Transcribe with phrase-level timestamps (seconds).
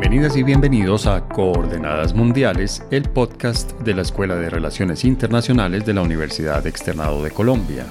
[0.00, 5.92] Bienvenidas y bienvenidos a Coordenadas Mundiales, el podcast de la Escuela de Relaciones Internacionales de
[5.92, 7.84] la Universidad Externado de Colombia.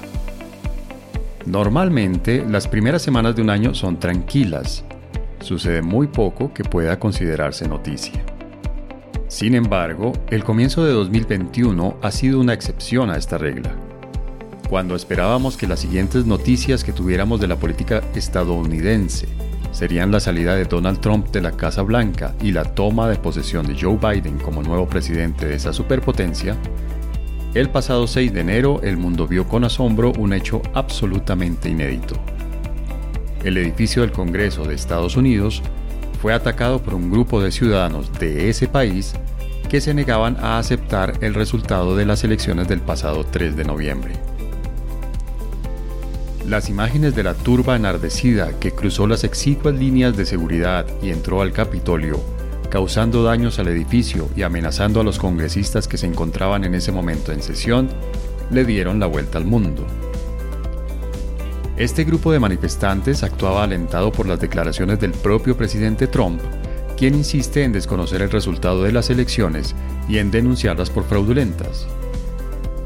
[1.46, 4.84] Normalmente, las primeras semanas de un año son tranquilas.
[5.38, 8.24] Sucede muy poco que pueda considerarse noticia.
[9.28, 13.70] Sin embargo, el comienzo de 2021 ha sido una excepción a esta regla.
[14.68, 19.28] Cuando esperábamos que las siguientes noticias que tuviéramos de la política estadounidense
[19.72, 23.66] serían la salida de Donald Trump de la Casa Blanca y la toma de posesión
[23.66, 26.56] de Joe Biden como nuevo presidente de esa superpotencia,
[27.54, 32.14] el pasado 6 de enero el mundo vio con asombro un hecho absolutamente inédito.
[33.42, 35.62] El edificio del Congreso de Estados Unidos
[36.20, 39.14] fue atacado por un grupo de ciudadanos de ese país
[39.68, 44.12] que se negaban a aceptar el resultado de las elecciones del pasado 3 de noviembre.
[46.46, 51.42] Las imágenes de la turba enardecida que cruzó las exiguas líneas de seguridad y entró
[51.42, 52.18] al Capitolio,
[52.70, 57.30] causando daños al edificio y amenazando a los congresistas que se encontraban en ese momento
[57.30, 57.88] en sesión,
[58.50, 59.86] le dieron la vuelta al mundo.
[61.76, 66.40] Este grupo de manifestantes actuaba alentado por las declaraciones del propio presidente Trump,
[66.96, 69.74] quien insiste en desconocer el resultado de las elecciones
[70.08, 71.86] y en denunciarlas por fraudulentas.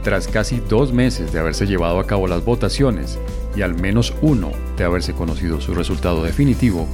[0.03, 3.19] Tras casi dos meses de haberse llevado a cabo las votaciones
[3.57, 6.87] y al menos uno de haberse conocido su resultado definitivo,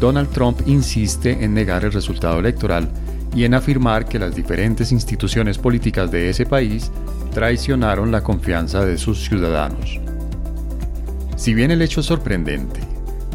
[0.00, 2.88] Donald Trump insiste en negar el resultado electoral
[3.34, 6.90] y en afirmar que las diferentes instituciones políticas de ese país
[7.32, 10.00] traicionaron la confianza de sus ciudadanos.
[11.36, 12.80] Si bien el hecho es sorprendente,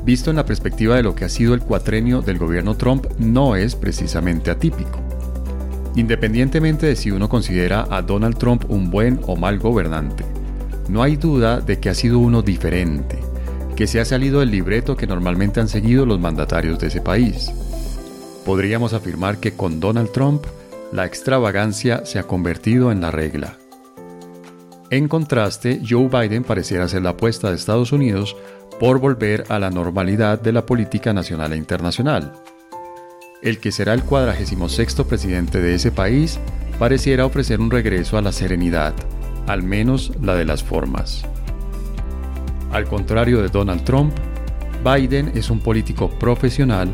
[0.03, 3.55] visto en la perspectiva de lo que ha sido el cuatrenio del gobierno Trump, no
[3.55, 4.99] es precisamente atípico.
[5.95, 10.25] Independientemente de si uno considera a Donald Trump un buen o mal gobernante,
[10.89, 13.19] no hay duda de que ha sido uno diferente,
[13.75, 17.51] que se ha salido del libreto que normalmente han seguido los mandatarios de ese país.
[18.45, 20.43] Podríamos afirmar que con Donald Trump,
[20.91, 23.57] la extravagancia se ha convertido en la regla.
[24.89, 28.35] En contraste, Joe Biden pareciera ser la apuesta de Estados Unidos
[28.79, 32.33] por volver a la normalidad de la política nacional e internacional,
[33.41, 36.39] el que será el 46 presidente de ese país,
[36.79, 38.93] pareciera ofrecer un regreso a la serenidad,
[39.47, 41.23] al menos la de las formas.
[42.71, 44.13] Al contrario de Donald Trump,
[44.83, 46.89] Biden es un político profesional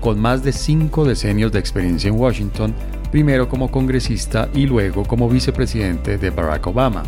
[0.00, 2.74] con más de cinco decenios de experiencia en Washington,
[3.10, 7.02] primero como congresista y luego como vicepresidente de Barack Obama.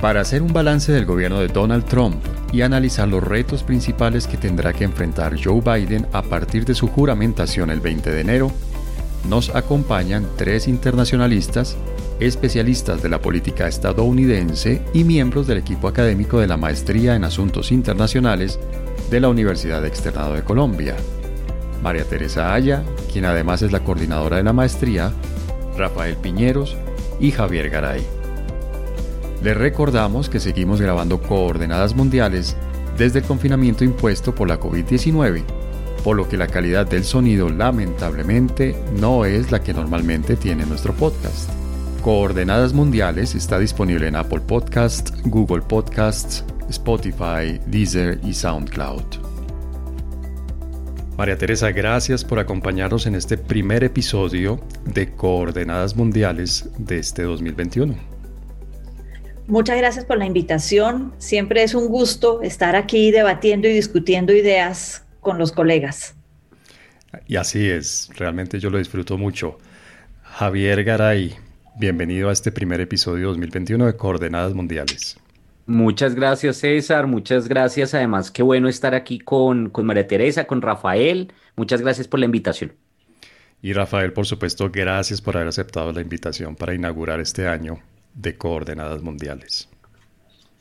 [0.00, 2.16] Para hacer un balance del gobierno de Donald Trump
[2.52, 6.88] y analizar los retos principales que tendrá que enfrentar Joe Biden a partir de su
[6.88, 8.52] juramentación el 20 de enero,
[9.28, 11.76] nos acompañan tres internacionalistas,
[12.20, 17.72] especialistas de la política estadounidense y miembros del equipo académico de la Maestría en Asuntos
[17.72, 18.58] Internacionales
[19.10, 20.96] de la Universidad Externado de Colombia.
[21.82, 25.12] María Teresa Aya, quien además es la coordinadora de la maestría,
[25.76, 26.76] Rafael Piñeros
[27.20, 28.02] y Javier Garay.
[29.42, 32.56] Les recordamos que seguimos grabando coordenadas mundiales
[32.96, 35.42] desde el confinamiento impuesto por la COVID-19,
[36.04, 40.92] por lo que la calidad del sonido lamentablemente no es la que normalmente tiene nuestro
[40.92, 41.50] podcast.
[42.02, 49.02] Coordenadas Mundiales está disponible en Apple Podcasts, Google Podcasts, Spotify, Deezer y SoundCloud.
[51.16, 57.94] María Teresa, gracias por acompañarnos en este primer episodio de Coordenadas Mundiales de este 2021.
[59.46, 61.14] Muchas gracias por la invitación.
[61.18, 66.14] Siempre es un gusto estar aquí debatiendo y discutiendo ideas con los colegas.
[67.26, 69.58] Y así es, realmente yo lo disfruto mucho.
[70.22, 71.34] Javier Garay,
[71.76, 75.18] bienvenido a este primer episodio 2021 de Coordenadas Mundiales.
[75.66, 77.94] Muchas gracias César, muchas gracias.
[77.94, 81.32] Además, qué bueno estar aquí con, con María Teresa, con Rafael.
[81.56, 82.72] Muchas gracias por la invitación.
[83.62, 87.78] Y Rafael, por supuesto, gracias por haber aceptado la invitación para inaugurar este año
[88.12, 89.70] de coordenadas mundiales.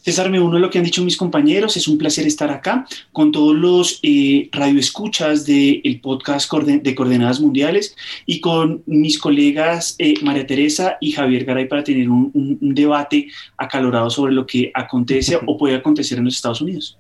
[0.03, 1.77] César, me uno a lo que han dicho mis compañeros.
[1.77, 7.95] Es un placer estar acá con todos los eh, radioescuchas del podcast de Coordenadas Mundiales
[8.25, 13.29] y con mis colegas eh, María Teresa y Javier Garay para tener un, un, debate
[13.55, 16.97] acalorado sobre lo que acontece o puede acontecer en los Estados Unidos.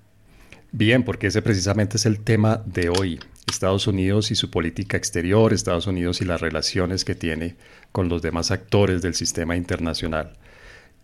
[0.71, 3.19] Bien, porque ese precisamente es el tema de hoy.
[3.49, 7.57] Estados Unidos y su política exterior, Estados Unidos y las relaciones que tiene
[7.91, 10.37] con los demás actores del sistema internacional.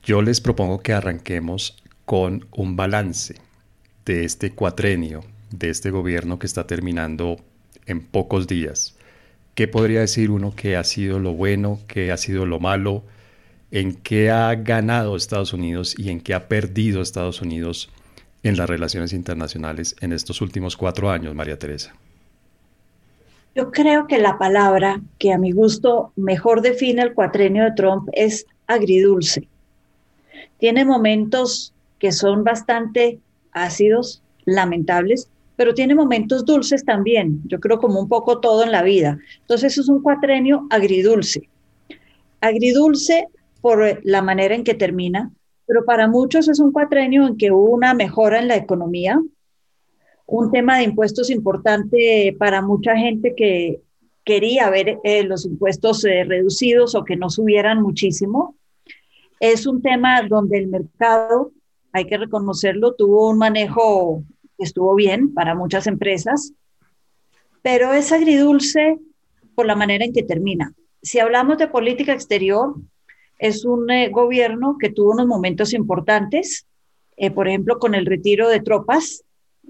[0.01, 1.75] Yo les propongo que arranquemos
[2.09, 3.35] con un balance
[4.03, 5.21] de este cuatrenio,
[5.51, 7.37] de este gobierno que está terminando
[7.85, 8.97] en pocos días.
[9.53, 13.03] ¿Qué podría decir uno que ha sido lo bueno, qué ha sido lo malo,
[13.69, 17.91] en qué ha ganado Estados Unidos y en qué ha perdido Estados Unidos
[18.41, 21.93] en las relaciones internacionales en estos últimos cuatro años, María Teresa?
[23.53, 28.09] Yo creo que la palabra que a mi gusto mejor define el cuatrenio de Trump
[28.13, 29.47] es agridulce.
[30.57, 33.19] Tiene momentos que son bastante
[33.51, 38.81] ácidos, lamentables, pero tiene momentos dulces también, yo creo como un poco todo en la
[38.81, 39.19] vida.
[39.41, 41.49] Entonces es un cuatrenio agridulce.
[42.39, 43.27] Agridulce
[43.59, 45.31] por la manera en que termina,
[45.65, 49.21] pero para muchos es un cuatrenio en que hubo una mejora en la economía,
[50.25, 53.81] un tema de impuestos importante para mucha gente que
[54.23, 58.55] quería ver eh, los impuestos eh, reducidos o que no subieran muchísimo.
[59.39, 61.51] Es un tema donde el mercado,
[61.91, 64.23] hay que reconocerlo, tuvo un manejo
[64.57, 66.53] que estuvo bien para muchas empresas,
[67.61, 68.97] pero es agridulce
[69.55, 70.73] por la manera en que termina.
[71.01, 72.75] Si hablamos de política exterior,
[73.37, 76.65] es un eh, gobierno que tuvo unos momentos importantes,
[77.35, 79.25] por ejemplo, con el retiro de tropas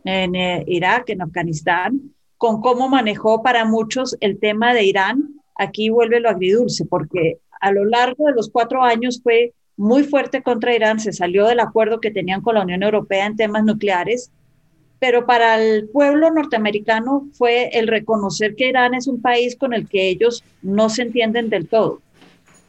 [0.05, 5.89] en eh, Irak, en Afganistán, con cómo manejó para muchos el tema de Irán, aquí
[5.89, 10.75] vuelve lo agridulce, porque a lo largo de los cuatro años fue muy fuerte contra
[10.75, 14.29] Irán, se salió del acuerdo que tenían con la Unión Europea en temas nucleares,
[14.99, 19.87] pero para el pueblo norteamericano fue el reconocer que Irán es un país con el
[19.87, 22.01] que ellos no se entienden del todo,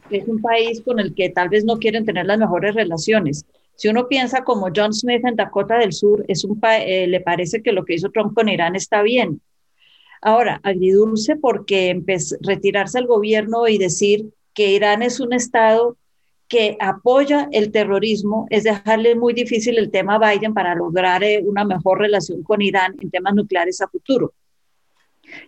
[0.09, 3.45] es un país con el que tal vez no quieren tener las mejores relaciones.
[3.75, 7.61] Si uno piensa como John Smith en Dakota del Sur, es un eh, le parece
[7.61, 9.41] que lo que hizo Trump con Irán está bien.
[10.21, 12.01] Ahora, agridulce porque
[12.39, 15.97] retirarse al gobierno y decir que Irán es un Estado
[16.51, 21.41] que apoya el terrorismo es dejarle muy difícil el tema a Biden para lograr eh,
[21.45, 24.33] una mejor relación con Irán en temas nucleares a futuro.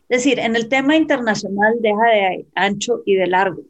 [0.08, 3.64] Es decir, en el tema internacional deja de ancho y de largo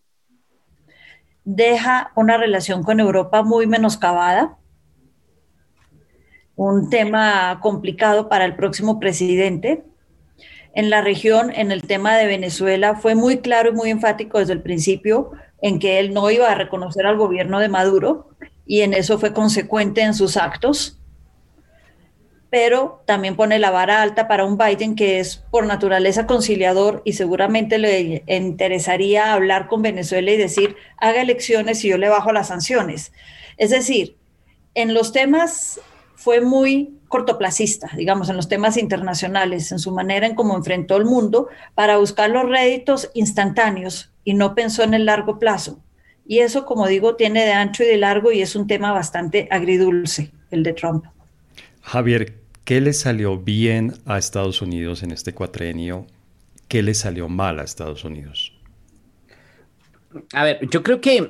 [1.43, 4.57] deja una relación con Europa muy menoscabada,
[6.55, 9.83] un tema complicado para el próximo presidente.
[10.75, 14.53] En la región, en el tema de Venezuela, fue muy claro y muy enfático desde
[14.53, 15.31] el principio
[15.63, 18.29] en que él no iba a reconocer al gobierno de Maduro
[18.67, 20.99] y en eso fue consecuente en sus actos
[22.53, 27.13] pero también pone la vara alta para un Biden que es por naturaleza conciliador y
[27.13, 32.49] seguramente le interesaría hablar con Venezuela y decir, haga elecciones y yo le bajo las
[32.49, 33.11] sanciones.
[33.57, 34.17] Es decir,
[34.75, 35.81] en los temas
[36.13, 41.05] fue muy cortoplacista, digamos, en los temas internacionales, en su manera en cómo enfrentó el
[41.05, 45.83] mundo para buscar los réditos instantáneos y no pensó en el largo plazo.
[46.25, 49.47] Y eso, como digo, tiene de ancho y de largo y es un tema bastante
[49.51, 51.05] agridulce, el de Trump.
[51.81, 56.07] Javier, ¿Qué le salió bien a Estados Unidos en este cuatrenio?
[56.69, 58.53] ¿Qué le salió mal a Estados Unidos?
[60.31, 61.29] A ver, yo creo que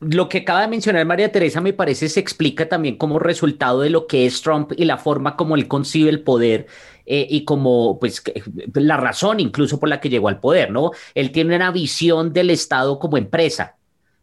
[0.00, 3.90] lo que acaba de mencionar María Teresa me parece se explica también como resultado de
[3.90, 6.66] lo que es Trump y la forma como él concibe el poder
[7.06, 8.22] eh, y como pues
[8.74, 10.90] la razón incluso por la que llegó al poder, ¿no?
[11.14, 13.78] Él tiene una visión del Estado como empresa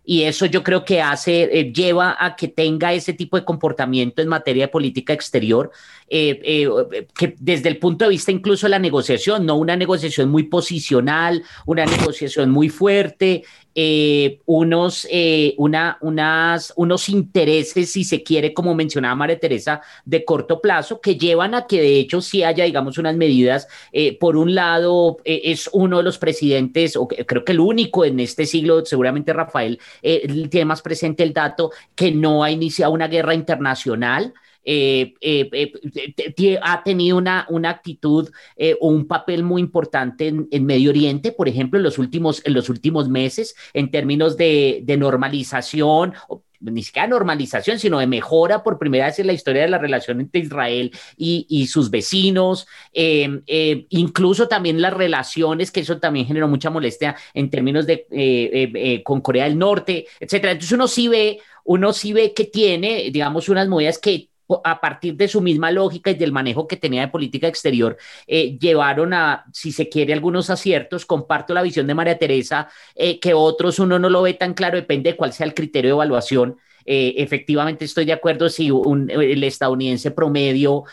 [0.06, 4.22] y eso yo creo que hace, eh, lleva a que tenga ese tipo de comportamiento
[4.22, 5.72] en materia de política exterior,
[6.08, 10.30] eh, eh, que desde el punto de vista incluso de la negociación, no una negociación
[10.30, 13.44] muy posicional, una negociación muy fuerte,
[13.76, 20.24] eh, unos, eh, una, unas, unos intereses, si se quiere, como mencionaba María Teresa, de
[20.24, 23.68] corto plazo, que llevan a que de hecho sí haya, digamos, unas medidas.
[23.92, 28.20] Eh, por un lado, es uno de los presidentes, o creo que el único en
[28.22, 33.34] este siglo, seguramente Rafael tiene más presente el dato, que no ha iniciado una guerra
[33.34, 34.34] internacional.
[34.66, 35.72] Eh, eh,
[36.38, 38.30] eh, ha tenido una, una actitud
[38.82, 42.70] o un papel muy importante en, Medio Oriente, por ejemplo, en los últimos, en los
[42.70, 46.14] últimos meses, en términos de, normalización,
[46.60, 50.20] ni siquiera normalización, sino de mejora por primera vez en la historia de la relación
[50.22, 56.48] entre Israel y, sus vecinos, em, em, incluso también las relaciones, que eso también generó
[56.48, 60.54] mucha molestia en términos de con Corea del Norte, etcétera.
[60.54, 64.30] Entonces uno sí ve, uno sí ve que tiene, digamos, unas movidas que
[64.64, 67.98] a partir de su misma lógica y del manejo que tenía de política exterior,
[68.28, 71.06] eh, llevaron a, si se quiere, algunos aciertos.
[71.06, 74.78] Comparto la visión de María Teresa, eh, que otros uno no lo ve tan claro,
[74.78, 76.58] depende de cuál sea el criterio de evaluación.
[76.88, 80.84] Eh, efectivamente estoy de acuerdo si el estadounidense promedio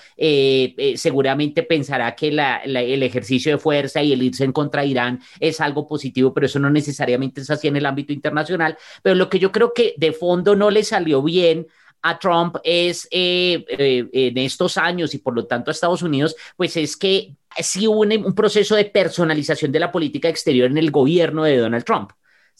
[0.94, 5.60] seguramente pensará que el ejercicio de fuerza y el irse en contra de Irán es
[5.60, 8.78] algo positivo, pero eso no necesariamente es así en el ámbito internacional.
[9.02, 11.66] Pero lo que yo creo que de fondo no le salió bien
[12.02, 16.36] a Trump es eh, eh, en estos años y por lo tanto a Estados Unidos,
[16.56, 20.90] pues es que sí hubo un, proceso de personalización de la política exterior en el
[20.90, 22.10] gobierno de Donald Trump.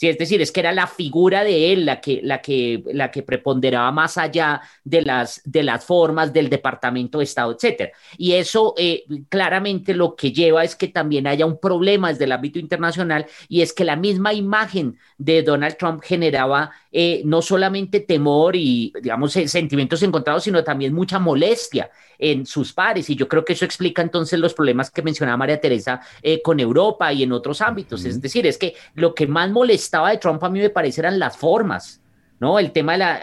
[0.03, 3.13] Sí, es decir, es que era la figura de él la que, la que, la
[3.13, 7.93] que preponderaba más allá de las, de las formas del Departamento de Estado, etcétera.
[8.19, 12.33] Y eso eh, claramente lo que lleva es que también haya un problema desde el
[12.33, 18.01] ámbito internacional y es que la misma imagen de Donald Trump generaba eh, no solamente
[18.01, 23.09] temor y, digamos, eh, sentimientos encontrados, sino también mucha molestia en sus pares.
[23.09, 26.01] Y yo creo que eso explica entonces los problemas que mencionaba María Teresa
[26.43, 28.05] con Europa y en otros ámbitos.
[28.05, 29.51] Es decir, es que lo que más
[29.93, 32.01] molestaba de Trump a mí me parece eran las formas.
[32.41, 32.59] ¿no?
[32.59, 33.23] El tema de la...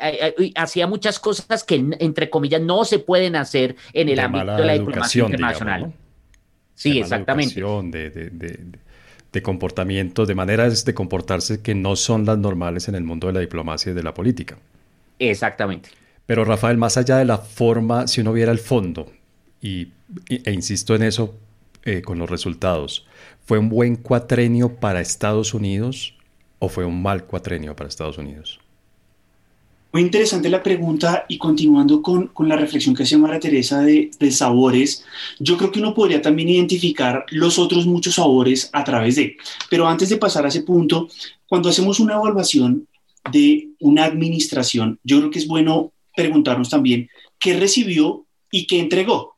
[0.56, 4.74] hacía muchas cosas que, entre comillas, no se pueden hacer en el ámbito de la
[4.74, 5.94] diplomacia internacional.
[6.74, 7.62] Sí, exactamente.
[7.62, 8.60] De, de, de,
[9.34, 13.34] de, comportamiento, de maneras de comportarse que no son las normales en el mundo de
[13.34, 14.58] la diplomacia y de la política.
[15.18, 15.90] Exactamente.
[16.26, 19.12] Pero Rafael, más allá de la forma, si uno viera el fondo,
[19.62, 19.90] y,
[20.30, 21.36] e insisto en eso
[21.84, 23.06] eh, con los resultados,
[23.44, 26.19] ¿fue un buen cuatrenio para Estados Unidos
[26.60, 28.60] o fue un mal cuatrenio para Estados Unidos?
[29.92, 34.12] Muy interesante la pregunta y continuando con, con la reflexión que hacía María Teresa de,
[34.20, 35.04] de, sabores,
[35.40, 39.36] yo creo que uno podría también identificar los otros muchos sabores a través de.
[39.68, 41.08] Pero antes de pasar a ese punto,
[41.48, 42.88] cuando hacemos una evaluación
[43.32, 49.38] de una administración, yo creo que es bueno preguntarnos también qué recibió y qué entregó.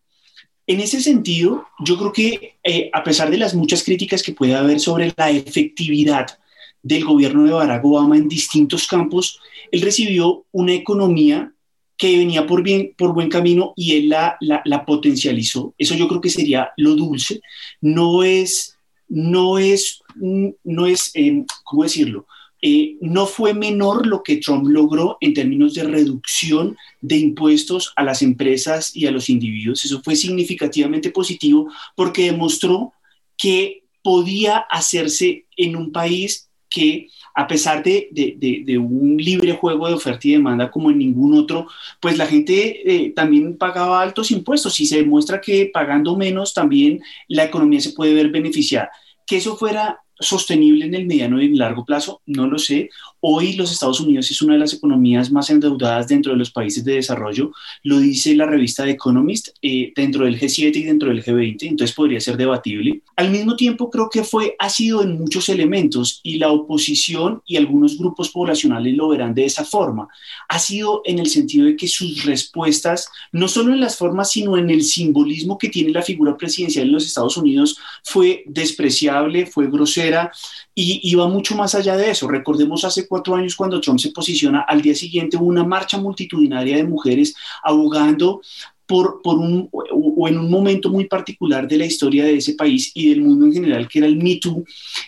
[0.67, 4.55] En ese sentido, yo creo que eh, a pesar de las muchas críticas que puede
[4.55, 6.39] haber sobre la efectividad
[6.83, 9.39] del gobierno de Barack Obama en distintos campos,
[9.71, 11.53] él recibió una economía
[11.97, 15.75] que venía por, bien, por buen camino y él la, la, potencializó.
[15.77, 17.41] Eso yo creo que sería lo dulce.
[17.79, 18.75] No es,
[19.07, 22.25] no es, no es eh, ¿cómo decirlo?
[22.63, 28.03] Eh, no fue menor lo que Trump logró en términos de reducción de impuestos a
[28.03, 29.83] las empresas y a los individuos.
[29.83, 32.93] Eso fue significativamente positivo porque demostró
[33.37, 40.27] que podía hacerse en un país que a pesar de, un libre juego de oferta
[40.27, 41.67] y demanda como en ningún otro,
[41.99, 47.01] pues la gente eh, también pagaba altos impuestos y se demuestra que pagando menos también
[47.27, 48.89] la economía se puede ver beneficiada.
[49.27, 52.21] Que eso fuera sostenible en el mediano y en largo plazo?
[52.25, 52.89] No lo sé.
[53.23, 56.83] Hoy los Estados Unidos es una de las economías más endeudadas dentro de los países
[56.83, 57.51] de desarrollo,
[57.83, 61.95] lo dice la revista The Economist, eh, dentro del G7 y dentro del G20, entonces
[61.95, 63.01] podría ser debatible.
[63.15, 67.57] Al mismo tiempo, creo que fue, ha sido en muchos elementos y la oposición y
[67.57, 70.07] algunos grupos poblacionales lo verán de esa forma.
[70.49, 74.57] Ha sido en el sentido de que sus respuestas, no solo en las formas, sino
[74.57, 79.69] en el simbolismo que tiene la figura presidencial en los Estados Unidos, fue despreciable, fue
[79.69, 80.31] grosera
[80.73, 82.27] y iba mucho más allá de eso.
[82.27, 86.83] Recordemos hace cuatro años cuando Trump se posiciona, al día siguiente una marcha multitudinaria de
[86.83, 88.41] mujeres abogando
[88.85, 92.91] por, por, un, o en un momento muy particular de la historia de ese país
[92.93, 94.65] y del mundo en general, que era el Me Too,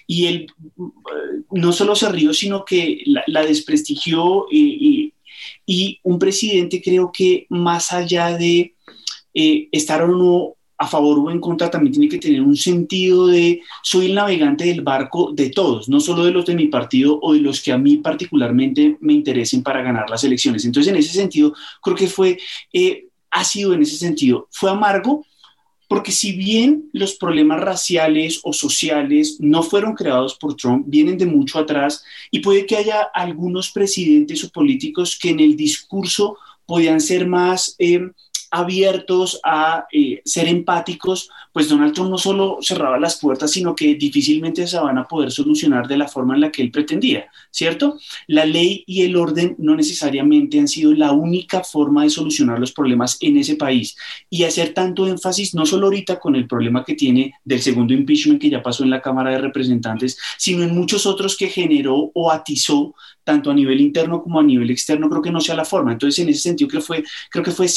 [0.08, 5.14] y él eh, no solo se rió, sino que la, desprestigió y,
[5.66, 8.74] y, un presidente creo que más allá de
[9.34, 13.28] eh, estar o no a favor o en contra también tiene que tener un sentido
[13.28, 17.20] de soy el navegante del barco de todos, no solo de los de mi partido
[17.22, 20.66] o de los que a mí particularmente me interesen para ganar las elecciones.
[20.66, 22.38] Entonces, en ese sentido, creo que fue,
[22.74, 25.26] eh, ha sido en ese sentido, fue amargo,
[25.88, 31.26] porque si bien los problemas raciales o sociales no fueron creados por Trump, vienen de
[31.26, 37.00] mucho atrás y puede que haya algunos presidentes o políticos que en el discurso podían
[37.00, 37.76] ser más...
[37.80, 38.10] Eh,
[38.54, 43.96] abiertos a eh, ser empáticos, pues Donald Trump no solo cerraba las puertas, sino que
[43.96, 47.98] difícilmente se van a poder solucionar de la forma en la que él pretendía, ¿cierto?
[48.28, 52.72] La ley y el orden no necesariamente han sido la única forma de solucionar los
[52.72, 53.98] problemas en ese país
[54.30, 58.40] y hacer tanto énfasis, no solo ahorita con el problema que tiene del segundo impeachment
[58.40, 62.32] que ya pasó en la Cámara de Representantes, sino en muchos otros que generó o
[62.32, 62.94] atizó
[63.24, 65.94] tanto a nivel interno como a nivel externo, creo que no sea la forma.
[65.94, 67.68] Entonces, en ese sentido, creo, fue, creo que fue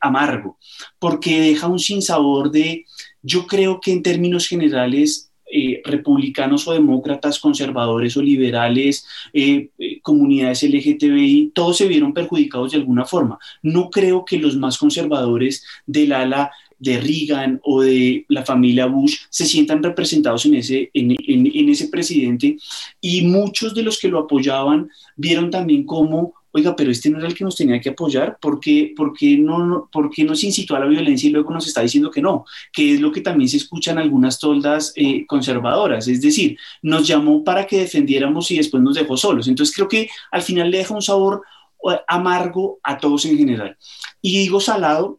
[0.00, 0.58] amargo,
[0.98, 2.86] porque deja un sinsabor de,
[3.22, 10.00] yo creo que en términos generales, eh, republicanos o demócratas, conservadores o liberales, eh, eh,
[10.00, 13.38] comunidades LGTBI, todos se vieron perjudicados de alguna forma.
[13.62, 16.50] No creo que los más conservadores del ala
[16.82, 22.56] de Reagan o de la familia Bush se sientan representados en ese, en, ese presidente
[23.00, 27.28] y muchos de los que lo apoyaban vieron también como, oiga, pero este no era
[27.28, 30.76] el que nos tenía que apoyar, ¿por qué, por qué no, por qué nos incitó
[30.76, 32.44] a la violencia y luego nos está diciendo que no?
[32.72, 37.06] Que es lo que también se escucha en algunas toldas eh, conservadoras, es decir, nos
[37.06, 39.48] llamó para que defendiéramos y después nos dejó solos.
[39.48, 41.42] Entonces creo que al final le deja un sabor
[41.90, 43.76] eh, amargo a todos en general.
[44.20, 45.18] Y digo salado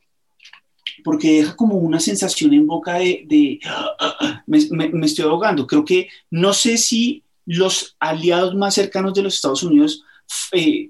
[1.04, 3.60] porque deja como una sensación en boca de,
[4.48, 5.68] me, estoy ahogando.
[5.68, 10.04] Creo que no sé si los aliados más cercanos de los Estados Unidos
[10.52, 10.90] eh,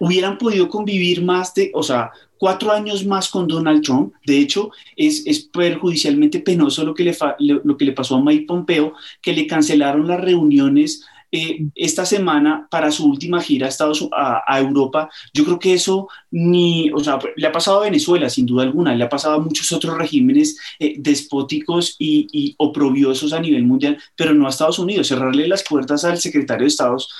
[0.00, 4.12] hubieran podido convivir más de, o sea, cuatro años más con Donald Trump.
[4.26, 8.46] De hecho, es, es perjudicialmente penoso lo que, le lo que le pasó a Mike
[8.46, 14.08] Pompeo, que le cancelaron las reuniones eh, esta semana para su última gira a, Estados,
[14.12, 15.10] a, Europa.
[15.34, 18.94] Yo creo que eso ni, o sea, le ha pasado a Venezuela, sin duda alguna,
[18.94, 23.98] le ha pasado a muchos otros regímenes eh, despóticos y, y, oprobiosos a nivel mundial,
[24.14, 25.08] pero no a Estados Unidos.
[25.08, 27.12] Cerrarle las puertas al secretario de Estados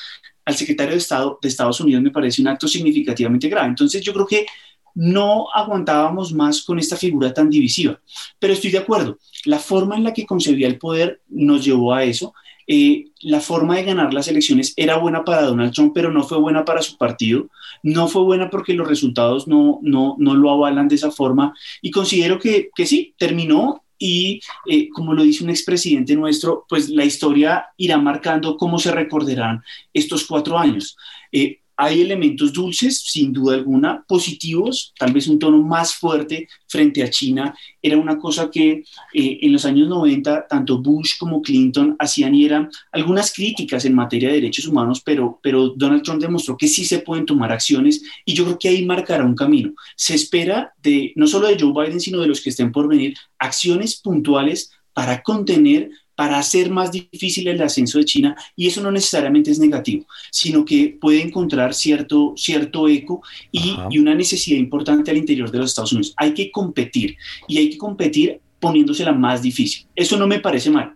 [0.47, 3.69] al secretario de Estado de Estados Unidos me parece un acto significativamente grave.
[3.69, 4.47] Entonces yo creo que
[4.95, 8.01] no aguantábamos más con esta figura tan divisiva.
[8.39, 12.05] Pero estoy de acuerdo, la forma en la que concebía el poder nos llevó a
[12.05, 12.33] eso.
[12.69, 16.39] Eh, la forma de ganar las elecciones era buena para Donald Trump, pero no fue
[16.39, 17.49] buena para su partido.
[17.83, 21.55] No fue buena porque los resultados no, no, no lo avalan de esa forma.
[21.83, 26.89] Y considero que, que sí, terminó y eh, como lo dice un expresidente nuestro, pues
[26.89, 29.63] la historia irá marcando cómo se recordarán
[29.93, 30.97] estos cuatro años.
[31.33, 37.03] Eh, hay elementos dulces, sin duda alguna, positivos, tal vez un tono más fuerte frente
[37.03, 37.55] a China.
[37.83, 42.47] Era una cosa que eh, en los años 90 tanto Bush como Clinton hacían y
[42.47, 46.85] eran algunas críticas en materia de derechos humanos, pero, pero Donald Trump demostró que sí
[46.85, 49.75] se pueden tomar acciones y yo creo que ahí marcará un camino.
[49.97, 53.17] Se espera de no solo de Joe Biden, sino de los que estén por venir,
[53.39, 58.91] acciones puntuales para contener para hacer más difícil el ascenso de China y eso no
[58.91, 65.19] necesariamente es negativo, sino que puede encontrar cierto, cierto eco y, una necesidad importante al
[65.19, 66.15] interior de los Estados Unidos.
[66.17, 69.87] Hay que competir y hay que competir poniéndosela más difícil.
[69.95, 70.95] Eso no me parece mal.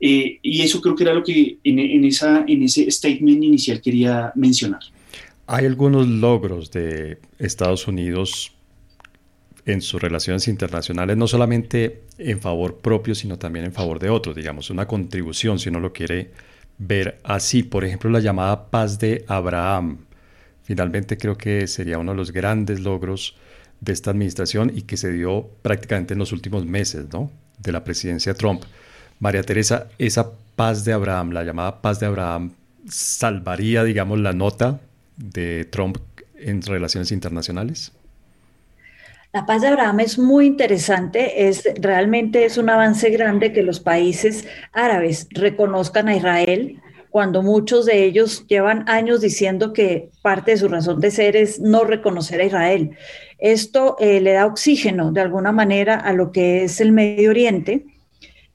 [0.00, 3.80] Eh, y eso creo que era lo que en, en, esa, en ese statement inicial
[3.80, 4.80] quería mencionar.
[5.46, 8.55] Hay algunos logros de Estados Unidos
[9.66, 14.36] en sus relaciones internacionales, no solamente en favor propio, sino también en favor de otros,
[14.36, 16.30] digamos, una contribución, si uno lo quiere
[16.78, 17.64] ver así.
[17.64, 19.98] Por ejemplo, la llamada paz de Abraham.
[20.62, 23.36] Finalmente creo que sería uno de los grandes logros
[23.80, 27.30] de esta administración y que se dio prácticamente en los últimos meses, ¿no?
[27.58, 28.62] De la presidencia de Trump.
[29.18, 32.52] María Teresa, esa paz de Abraham, la llamada paz de Abraham,
[32.88, 34.80] salvaría, digamos, la nota
[35.16, 35.98] de Trump
[36.36, 37.92] en relaciones internacionales?
[39.36, 43.80] La paz de Abraham es muy interesante, es realmente es un avance grande que los
[43.80, 50.56] países árabes reconozcan a Israel cuando muchos de ellos llevan años diciendo que parte de
[50.56, 52.96] su razón de ser es no reconocer a Israel.
[53.36, 57.84] Esto eh, le da oxígeno de alguna manera a lo que es el Medio Oriente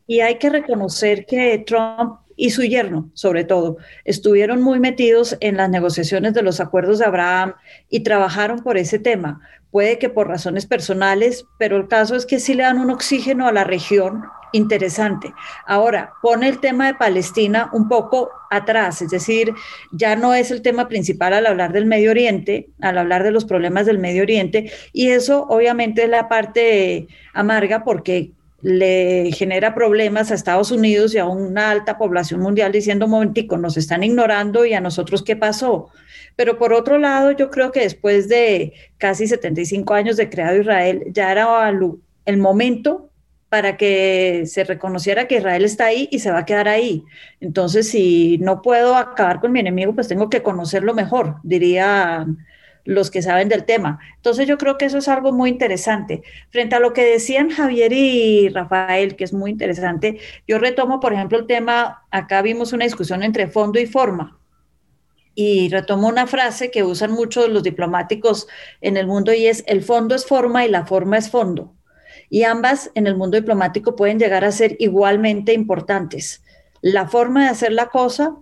[0.08, 5.58] y hay que reconocer que Trump y su yerno, sobre todo, estuvieron muy metidos en
[5.58, 7.54] las negociaciones de los acuerdos de Abraham
[7.88, 9.41] y trabajaron por ese tema.
[9.69, 13.47] Puede que por razones personales, pero el caso es que sí le dan un oxígeno
[13.47, 14.23] a la región
[14.54, 15.32] interesante.
[15.67, 19.54] Ahora, pone el tema de Palestina un poco atrás, es decir,
[19.91, 23.45] ya no es el tema principal al hablar del Medio Oriente, al hablar de los
[23.45, 30.32] problemas del Medio Oriente, y eso obviamente es la parte amarga porque le genera problemas
[30.32, 34.74] a Estados Unidos y a una alta población mundial diciendo, momentico, nos están ignorando y
[34.74, 35.89] a nosotros qué pasó.
[36.36, 41.04] Pero por otro lado, yo creo que después de casi 75 años de creado Israel,
[41.12, 41.69] ya era
[42.26, 43.10] el momento
[43.50, 47.04] para que se reconociera que Israel está ahí y se va a quedar ahí.
[47.41, 52.26] Entonces, si no puedo acabar con mi enemigo, pues tengo que conocerlo mejor, diría
[52.86, 54.00] los que saben del tema.
[54.15, 56.24] Entonces yo creo que eso es algo muy interesante.
[56.50, 61.13] Frente a lo que decían Javier y Rafael, que es muy interesante, yo retomo, por
[61.13, 64.39] ejemplo, el tema, acá vimos una discusión entre fondo y forma.
[65.34, 68.48] Y retomo una frase que usan muchos los diplomáticos
[68.82, 71.74] en el mundo y es, el fondo es forma y la forma es fondo.
[72.30, 76.44] Y ambas en el mundo diplomático pueden llegar a ser igualmente importantes.
[76.82, 78.36] La forma de hacer la cosa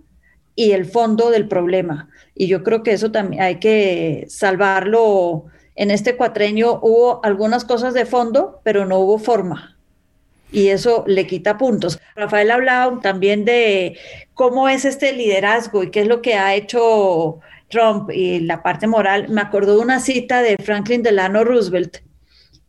[0.54, 2.08] y el fondo del problema.
[2.40, 5.44] Y yo creo que eso también hay que salvarlo.
[5.76, 9.76] En este cuatreño hubo algunas cosas de fondo, pero no hubo forma.
[10.50, 12.00] Y eso le quita puntos.
[12.16, 13.98] Rafael hablaba también de
[14.32, 18.86] cómo es este liderazgo y qué es lo que ha hecho Trump y la parte
[18.86, 19.28] moral.
[19.28, 21.98] Me acordó una cita de Franklin Delano Roosevelt,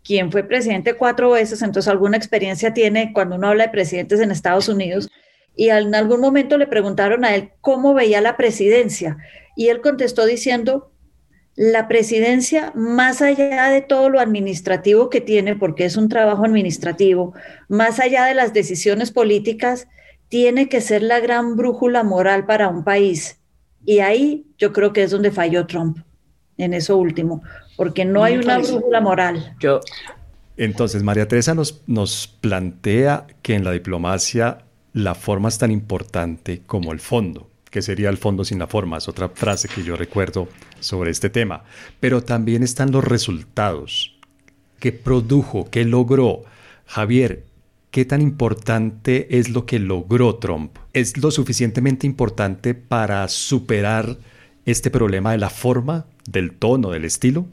[0.04, 4.32] quien fue presidente cuatro veces, entonces alguna experiencia tiene cuando uno habla de presidentes en
[4.32, 5.10] Estados Unidos
[5.56, 9.18] y en algún momento le preguntaron a él cómo veía la presidencia
[9.56, 10.92] y él contestó diciendo,
[11.56, 17.34] la presidencia, más allá de todo lo administrativo que tiene, porque es un trabajo administrativo,
[17.68, 19.88] más allá de las decisiones políticas,
[20.30, 23.38] tiene que ser la gran brújula moral para un país.
[23.86, 25.98] Y ahí yo creo que es donde falló Trump,
[26.58, 27.44] en eso último,
[27.76, 29.56] porque no hay una brújula moral.
[30.56, 34.60] Entonces, María Teresa nos, nos plantea que en la diplomacia
[34.94, 37.51] la forma es tan importante como el fondo.
[37.72, 38.98] Que sería el fondo sin la forma?
[38.98, 40.48] Es otra frase que yo recuerdo
[40.80, 41.64] sobre este tema.
[42.00, 44.16] Pero también están los resultados.
[44.80, 45.70] ¿Qué produjo?
[45.72, 46.44] ¿Qué logró?
[46.86, 47.46] Javier,
[47.90, 50.78] ¿qué tan importante es lo que logró Trump?
[50.94, 54.18] ¿Es lo suficientemente importante para superar
[54.66, 57.46] este problema de la forma, del tono, del estilo?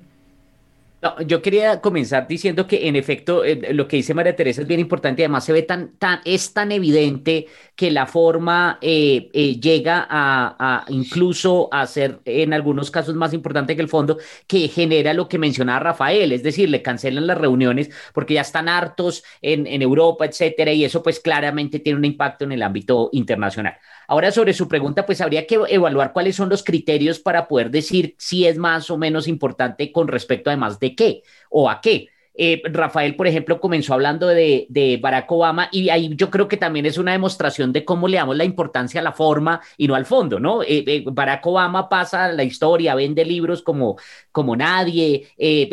[1.01, 4.67] No, yo quería comenzar diciendo que en efecto eh, lo que dice María Teresa es
[4.67, 7.47] bien importante además se ve tan, tan, es tan evidente
[7.79, 13.77] que la forma eh, eh, llega a, incluso a ser en algunos casos más importante
[13.77, 17.89] que el fondo, que genera lo que mencionaba Rafael, es decir, le cancelan las reuniones
[18.13, 22.45] porque ya están hartos en, en Europa, etcétera, y eso pues claramente tiene un impacto
[22.45, 23.77] en el ámbito internacional.
[24.09, 28.17] Ahora, sobre su pregunta, pues habría que evaluar cuáles son los criterios para poder decir
[28.19, 32.09] si es más o menos importante con respecto además de qué o a qué.
[32.41, 36.87] Eh, Rafael, por ejemplo, comenzó hablando de, Barack Obama y ahí yo creo que también
[36.87, 40.07] es una demostración de cómo le damos la importancia a la forma y no al
[40.07, 40.63] fondo, ¿no?
[40.63, 43.97] Eh, eh, Barack Obama pasa la historia, vende libros como,
[44.31, 45.27] como nadie,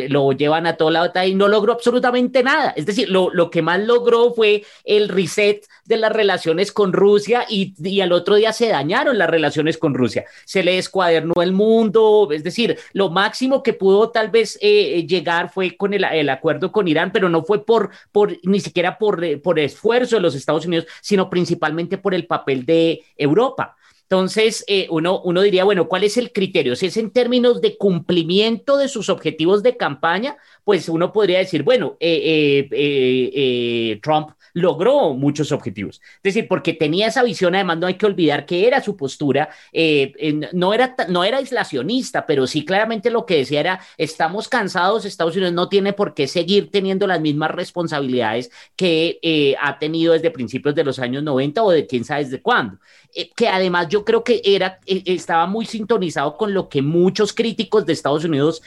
[0.09, 2.73] lo llevan a todo lado y no logró absolutamente nada.
[2.75, 7.45] Es decir, lo, lo que más logró fue el reset de las relaciones con Rusia
[7.47, 10.25] y, y, al otro día se dañaron las relaciones con Rusia.
[10.45, 15.77] Se le descuadernó el mundo, es decir, lo máximo que pudo tal vez llegar fue
[15.77, 19.59] con el, el acuerdo con Irán, pero no fue por, por ni siquiera por, por
[19.59, 23.75] esfuerzo de los Estados Unidos, sino principalmente por el papel de Europa.
[24.05, 26.75] Entonces, eh, uno, uno diría, bueno, ¿cuál es el criterio?
[26.75, 31.63] Si es en términos de cumplimiento de sus objetivos de campaña, pues uno podría decir,
[31.63, 36.01] bueno, eh, eh, Trump logró muchos objetivos.
[36.15, 39.49] Es decir, porque tenía esa visión, además no hay que olvidar que era su postura,
[39.73, 40.13] eh,
[40.53, 45.35] no, era, no era aislacionista, pero sí claramente lo que decía era, estamos cansados, Estados
[45.35, 50.31] Unidos no tiene por qué seguir teniendo las mismas responsabilidades que eh, ha tenido desde
[50.31, 52.79] principios de los años 90 o de quién sabe desde cuándo.
[53.15, 57.85] Eh, que además yo creo que era, estaba muy sintonizado con lo que muchos críticos
[57.85, 58.61] de Estados Unidos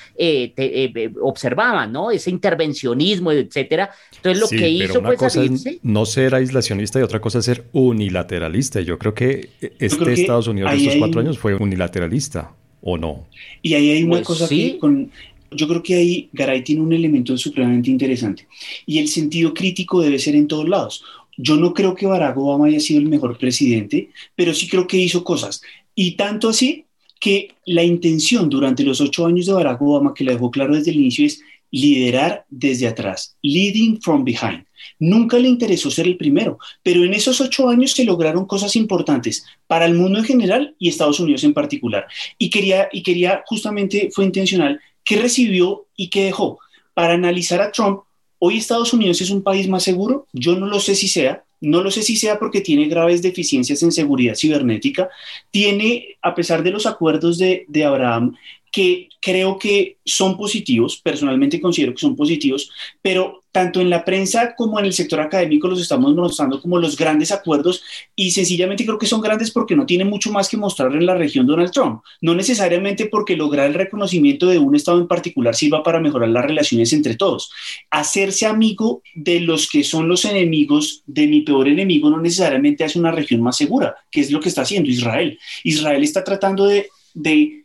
[1.21, 2.11] observaban, ¿no?
[2.11, 3.91] Ese intervencionismo, etcétera.
[4.17, 8.81] Entonces lo que hizo fue salirse no ser aislacionista y otra cosa es ser unilateralista.
[8.81, 13.27] Yo creo que este Estados Unidos de estos cuatro años fue unilateralista, ¿o no?
[13.63, 15.11] Y ahí hay una pues cosa que con,
[15.51, 18.47] yo creo que ahí Garay tiene un elemento supremamente interesante
[18.87, 21.05] y el sentido crítico debe ser en todos lados.
[21.39, 24.97] Yo no creo que Barack Obama haya sido el mejor presidente, pero sí creo que
[24.97, 25.63] hizo cosas.
[25.95, 26.85] Y tanto así
[27.21, 30.91] que la intención durante los ocho años de Barack Obama, que lo dejó claro desde
[30.91, 34.65] el inicio, es liderar desde atrás, leading from behind.
[34.99, 39.45] Nunca le interesó ser el primero, pero en esos ocho años se lograron cosas importantes
[39.69, 42.07] para el mundo en general y Estados Unidos en particular.
[42.37, 46.59] Y quería, y quería justamente, fue intencional, qué recibió y qué dejó.
[46.95, 48.01] Para analizar a Trump,
[48.39, 51.83] hoy Estados Unidos es un país más seguro, yo no lo sé si sea, no
[51.83, 55.09] lo sé si sea porque tiene graves deficiencias en seguridad cibernética,
[55.51, 58.37] tiene, a pesar de los acuerdos de, de Abraham,
[58.71, 62.71] que creo que son positivos, personalmente considero que son positivos,
[63.03, 66.97] pero tanto en la prensa como en el sector académico los estamos mostrando como los
[66.97, 67.83] grandes acuerdos
[68.15, 71.17] y sencillamente creo que son grandes porque no tienen mucho más que mostrar en la
[71.17, 75.83] región Donald Trump, no necesariamente porque lograr el reconocimiento de un Estado en particular sirva
[75.83, 77.51] para mejorar las relaciones entre todos.
[77.91, 83.01] Hacerse amigo de los que son los enemigos de mi peor enemigo no necesariamente hace
[83.01, 85.37] una región más segura, que es lo que está haciendo Israel.
[85.65, 87.65] Israel está tratando de, de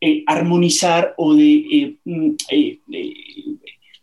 [0.00, 2.78] eh, armonizar o de eh, mm, eh,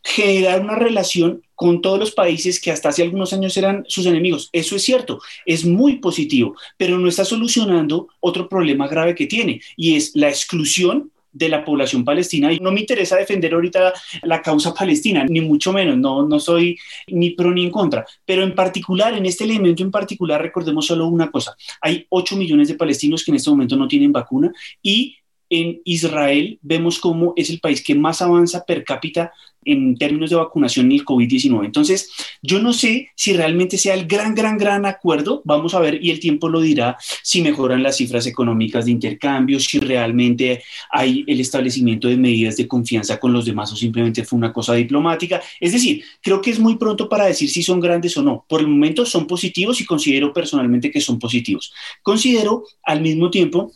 [0.04, 4.50] generar una relación con todos los países que hasta hace algunos años eran sus enemigos.
[4.52, 9.62] Eso es cierto, es muy positivo, pero no está solucionando otro problema grave que tiene
[9.76, 12.52] y es la exclusión de la población palestina.
[12.52, 16.78] Y no me interesa defender ahorita la causa palestina, ni mucho menos, no, no soy
[17.08, 18.06] ni pro ni en contra.
[18.26, 21.56] Pero en particular, en este elemento en particular, recordemos solo una cosa.
[21.80, 25.18] Hay 8 millones de palestinos que en este momento no tienen vacuna y
[25.50, 30.36] en Israel vemos cómo es el país que más avanza per cápita en términos de
[30.36, 31.66] vacunación en el COVID-19.
[31.66, 32.10] Entonces,
[32.42, 35.42] yo no sé si realmente sea el gran, gran, gran acuerdo.
[35.46, 39.60] Vamos a ver y el tiempo lo dirá si mejoran las cifras económicas de intercambio,
[39.60, 44.38] si realmente hay el establecimiento de medidas de confianza con los demás o simplemente fue
[44.38, 45.42] una cosa diplomática.
[45.60, 48.46] Es decir, creo que es muy pronto para decir si son grandes o no.
[48.48, 51.74] Por el momento son positivos y considero personalmente que son positivos.
[52.02, 53.72] Considero al mismo tiempo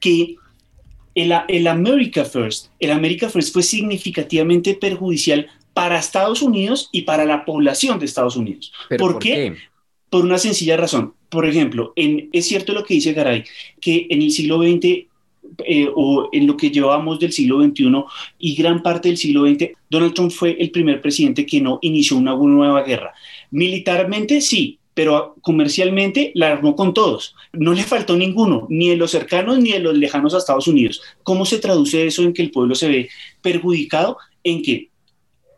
[0.00, 0.36] que
[1.16, 7.44] el, America First, el America First fue significativamente perjudicial para Estados Unidos y para la
[7.44, 8.72] población de Estados Unidos.
[8.98, 9.56] ¿Por, qué?
[10.10, 11.14] Por una sencilla razón.
[11.30, 13.44] Por ejemplo, en, es cierto lo que dice Garay,
[13.80, 15.06] que en el siglo XX
[15.64, 18.04] eh, o en lo que llevamos del siglo XXI
[18.38, 22.18] y gran parte del siglo XX, Donald Trump fue el primer presidente que no inició
[22.18, 23.14] una nueva guerra.
[23.50, 27.34] Militarmente sí, pero comercialmente la armó con todos.
[27.52, 31.02] No le faltó ninguno, ni de los cercanos ni de los lejanos a Estados Unidos.
[31.22, 33.10] ¿Cómo se traduce eso en que el pueblo se ve
[33.42, 34.16] perjudicado?
[34.42, 34.88] En que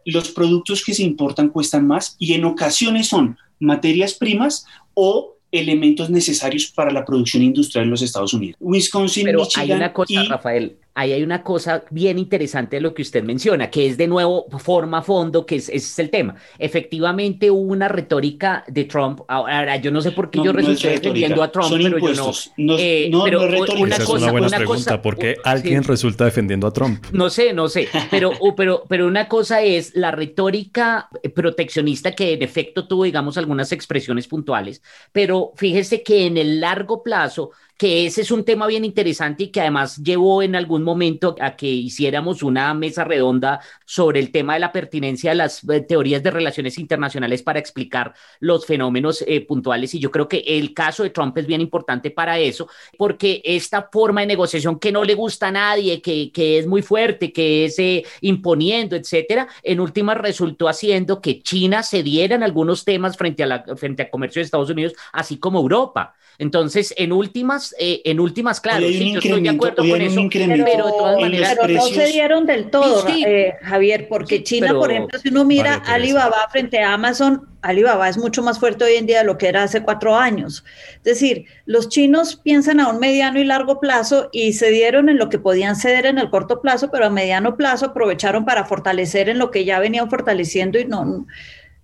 [0.05, 6.11] los productos que se importan cuestan más y en ocasiones son materias primas o elementos
[6.11, 8.57] necesarios para la producción industrial en los Estados Unidos.
[8.59, 13.03] Wisconsin, Pero hay una cosa, Rafael, ahí hay una cosa bien interesante de lo que
[13.03, 16.35] usted menciona, que es de nuevo forma, fondo, que es, ese es el tema.
[16.59, 21.41] Efectivamente hubo una retórica de Trump, ahora yo no sé por qué yo resulté defendiendo
[21.41, 22.33] a Trump, pero yo no.
[22.57, 26.25] No, eh, pero es una Esa cosa, es una buena pregunta, ¿por qué alguien resulta
[26.25, 27.05] defendiendo a Trump?
[27.13, 32.43] No sé, no sé, pero, pero, pero una cosa es la retórica proteccionista que en
[32.43, 34.83] efecto tuvo, digamos, algunas expresiones puntuales,
[35.13, 39.49] pero fíjese que en el largo plazo que ese es un tema bien interesante y
[39.49, 44.55] que además llevó en algún momento a que hiciéramos una mesa redonda sobre el tema
[44.55, 49.43] de la pertinencia de las eh, teorías de relaciones internacionales para explicar los fenómenos eh,
[49.43, 49.95] puntuales.
[49.95, 53.89] Y yo creo que el caso de Trump es bien importante para eso, porque esta
[53.93, 57.67] forma de negociación que no le gusta a nadie, que, que es muy fuerte, que
[57.67, 63.45] es eh, imponiendo, etcétera, en última resultó haciendo que China cediera en algunos temas frente
[63.45, 66.17] a la, frente al comercio de Estados Unidos, así como Europa.
[66.39, 70.65] Entonces, en últimas, eh, en últimas, claro, sí, yo estoy de acuerdo con eso, pero,
[70.65, 71.57] de todas maneras.
[71.61, 75.75] Pero no se dieron del todo, eh, Javier, porque China, por ejemplo, si uno mira
[75.87, 79.49] Alibaba frente a Amazon, Alibaba es mucho más fuerte hoy en día de lo que
[79.49, 80.65] era hace cuatro años.
[80.99, 85.19] Es decir, los chinos piensan a un mediano y largo plazo y se dieron en
[85.19, 89.29] lo que podían ceder en el corto plazo, pero a mediano plazo aprovecharon para fortalecer
[89.29, 91.27] en lo que ya venían fortaleciendo y no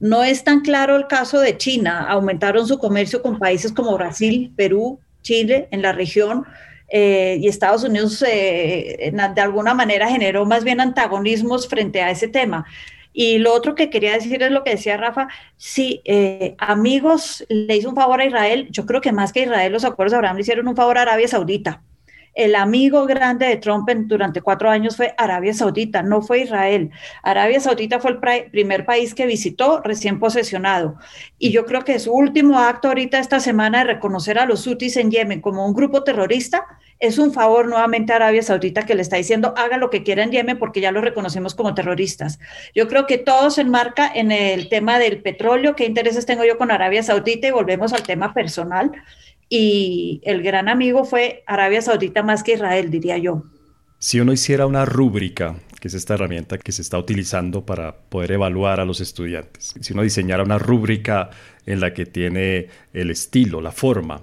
[0.04, 2.06] no es tan claro el caso de China.
[2.08, 6.44] Aumentaron su comercio con países como Brasil, Perú, Chile en la región.
[6.88, 12.28] Eh, y Estados Unidos eh, de alguna manera generó más bien antagonismos frente a ese
[12.28, 12.66] tema.
[13.12, 17.76] Y lo otro que quería decir es lo que decía Rafa, si eh, amigos le
[17.76, 20.36] hizo un favor a Israel, yo creo que más que Israel los acuerdos de Abraham
[20.36, 21.82] le hicieron un favor a Arabia Saudita
[22.34, 26.90] el amigo grande de Trump durante cuatro años fue Arabia Saudita, no fue Israel.
[27.22, 30.96] Arabia Saudita fue el primer país que visitó recién posesionado.
[31.38, 34.96] Y yo creo que su último acto ahorita esta semana de reconocer a los hutis
[34.96, 36.66] en Yemen como un grupo terrorista
[37.00, 40.22] es un favor nuevamente a Arabia Saudita que le está diciendo haga lo que quiera
[40.22, 42.38] en Yemen porque ya lo reconocemos como terroristas.
[42.74, 46.58] Yo creo que todo se enmarca en el tema del petróleo, qué intereses tengo yo
[46.58, 48.92] con Arabia Saudita y volvemos al tema personal
[49.48, 53.44] y el gran amigo fue Arabia Saudita más que Israel, diría yo.
[53.98, 58.32] Si uno hiciera una rúbrica, que es esta herramienta que se está utilizando para poder
[58.32, 61.30] evaluar a los estudiantes, si uno diseñara una rúbrica
[61.66, 64.22] en la que tiene el estilo, la forma,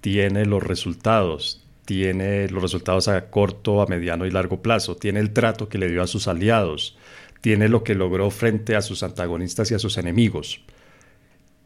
[0.00, 5.32] tiene los resultados, tiene los resultados a corto, a mediano y largo plazo, tiene el
[5.32, 6.96] trato que le dio a sus aliados,
[7.40, 10.64] tiene lo que logró frente a sus antagonistas y a sus enemigos.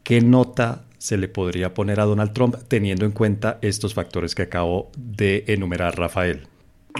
[0.03, 4.43] ¿Qué nota se le podría poner a Donald Trump teniendo en cuenta estos factores que
[4.43, 6.41] acabo de enumerar, Rafael?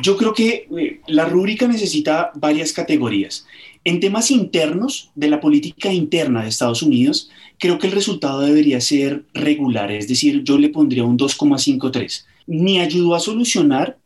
[0.02, 3.46] Yo creo que eh, la rúbrica necesita varias categorías.
[3.84, 8.80] En temas internos de la política interna de Estados Unidos, creo que el resultado debería
[8.82, 12.26] ser regular, es decir, yo le pondría un 2,53.
[12.48, 13.98] Ni ayudó a solucionar,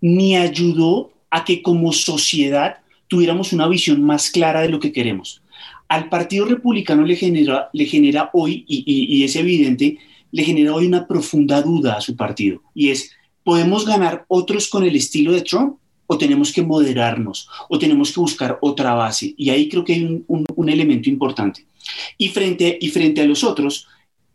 [0.00, 5.39] ni ayudó a que como sociedad tuviéramos una visión más clara de lo que queremos
[5.90, 9.98] al Partido Republicano le genera, hoy, y, es evidente,
[10.30, 13.10] le genera hoy una profunda duda a su partido, y es,
[13.42, 15.78] ¿podemos ganar otros con el estilo de Trump?
[16.06, 17.48] ¿O tenemos que moderarnos?
[17.68, 19.34] ¿O tenemos que buscar otra base?
[19.36, 21.66] Y ahí creo que hay un, elemento importante.
[22.16, 23.88] Y frente, y frente a los otros,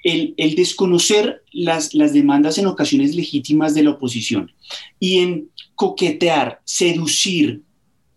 [0.03, 4.51] el, el desconocer las, las demandas en ocasiones legítimas de la oposición
[4.99, 7.61] y en coquetear, seducir,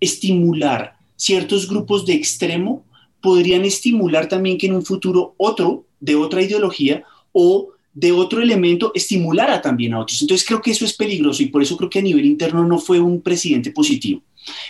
[0.00, 2.84] estimular ciertos grupos de extremo
[3.20, 8.92] podrían estimular también que en un futuro otro de otra ideología o de otro elemento
[8.94, 10.22] estimulara también a otros.
[10.22, 12.78] Entonces creo que eso es peligroso y por eso creo que a nivel interno no
[12.78, 14.22] fue un presidente positivo.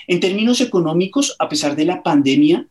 [0.07, 2.67] En términos económicos, a pesar de la pandemia,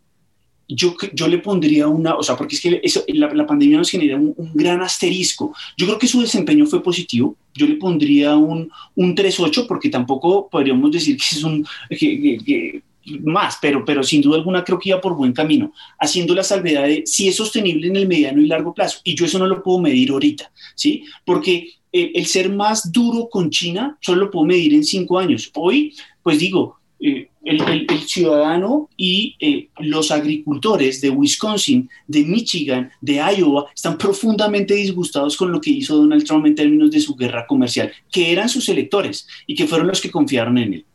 [0.68, 2.82] yo, yo le pondría una, o sea, porque es que
[3.14, 5.54] la, pandemia nos genera un, gran asterisco.
[5.78, 7.38] Yo creo que su desempeño fue positivo.
[7.54, 12.82] Yo le pondría un, un 3-8 porque tampoco podríamos decir que es un, que,
[13.24, 16.84] más, pero, pero sin duda alguna creo que iba por buen camino, haciendo la salvedad
[16.84, 19.00] de si es sostenible en el mediano y largo plazo.
[19.04, 21.04] Y yo eso no lo puedo medir ahorita, ¿sí?
[21.26, 25.52] Porque eh, el ser más duro con China solo lo puedo medir en cinco años.
[25.56, 33.16] Hoy, pues digo, eh, el, ciudadano y eh, los agricultores de Wisconsin, de Michigan, de
[33.16, 37.46] Iowa, están profundamente disgustados con lo que hizo Donald Trump en términos de su guerra
[37.46, 40.86] comercial, que eran sus electores y que fueron los que confiaron en él.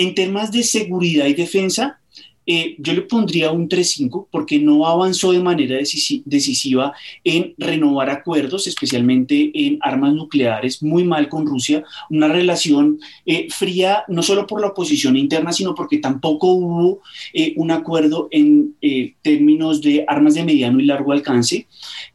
[0.00, 2.00] En temas de seguridad y defensa,
[2.46, 8.66] eh, yo le pondría un 3-5 porque no avanzó de manera decisiva en renovar acuerdos,
[8.66, 14.62] especialmente en armas nucleares, muy mal con Rusia, una relación eh, fría no solo por
[14.62, 17.02] la oposición interna, sino porque tampoco hubo
[17.34, 18.74] eh, un acuerdo en
[19.22, 21.66] términos de armas de mediano y largo alcance.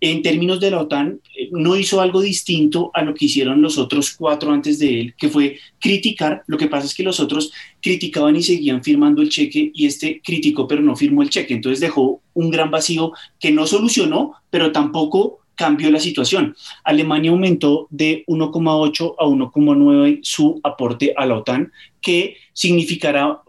[0.02, 1.22] En términos de la OTAN,
[1.52, 5.30] no hizo algo distinto a lo que hicieron los otros cuatro antes de él, que
[5.30, 6.44] fue criticar.
[6.48, 7.52] Lo que pasa es que los otros
[7.86, 11.54] criticaban y seguían firmando el cheque y este criticó pero no firmó el cheque.
[11.54, 16.56] Entonces dejó un gran vacío que no solucionó, pero tampoco cambió la situación.
[16.84, 21.72] Alemania aumentó de 1,8 a 1,9 su aporte a la OTAN,
[22.02, 23.40] que significará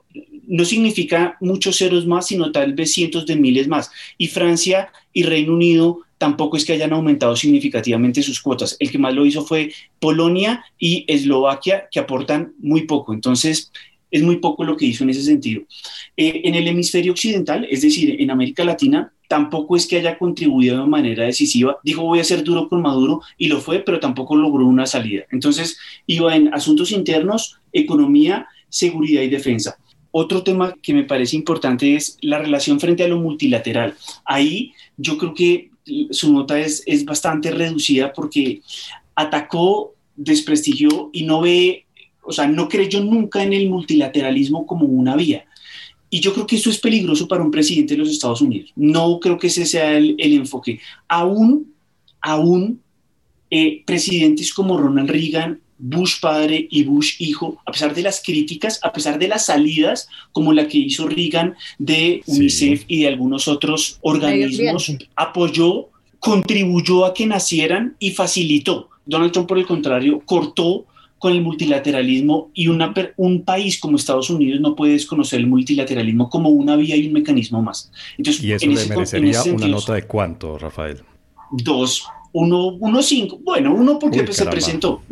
[0.48, 3.90] no significa muchos ceros más, sino tal vez cientos de miles más.
[4.16, 8.76] Y Francia y Reino Unido tampoco es que hayan aumentado significativamente sus cuotas.
[8.78, 13.12] El que más lo hizo fue Polonia y Eslovaquia, que aportan muy poco.
[13.12, 13.72] Entonces,
[14.10, 15.62] es muy poco lo que hizo en ese sentido.
[16.16, 20.80] Eh, en el hemisferio occidental, es decir, en América Latina, tampoco es que haya contribuido
[20.80, 21.78] de manera decisiva.
[21.82, 25.24] Dijo, voy a ser duro con Maduro, y lo fue, pero tampoco logró una salida.
[25.30, 29.76] Entonces, iba en asuntos internos, economía, seguridad y defensa.
[30.10, 33.94] Otro tema que me parece importante es la relación frente a lo multilateral.
[34.24, 35.70] Ahí yo creo que
[36.10, 38.62] su nota es, es bastante reducida porque
[39.14, 41.85] atacó, desprestigió y no ve,
[42.26, 45.44] o sea, no creyó nunca en el multilateralismo como una vía.
[46.10, 48.72] Y yo creo que eso es peligroso para un presidente de los Estados Unidos.
[48.76, 50.80] No creo que ese sea el, el enfoque.
[51.08, 51.72] Aún,
[52.20, 52.80] aún
[53.50, 58.80] eh, presidentes como Ronald Reagan Bush padre y Bush hijo, a pesar de las críticas,
[58.82, 63.46] a pesar de las salidas como la que hizo Reagan de UNICEF y de algunos
[63.46, 68.88] otros organismos, apoyó, contribuyó a que nacieran y facilitó.
[69.04, 70.86] Donald Trump, por el contrario, cortó
[71.18, 76.28] con el multilateralismo y una, un país como Estados Unidos no puede desconocer el multilateralismo
[76.28, 77.90] como una vía y un mecanismo más.
[78.18, 81.00] Entonces, ¿Y eso le merecería una nota de cuánto, Rafael?
[81.50, 83.40] Dos, uno, uno cinco.
[83.42, 85.02] Bueno, uno porque pues, se presentó.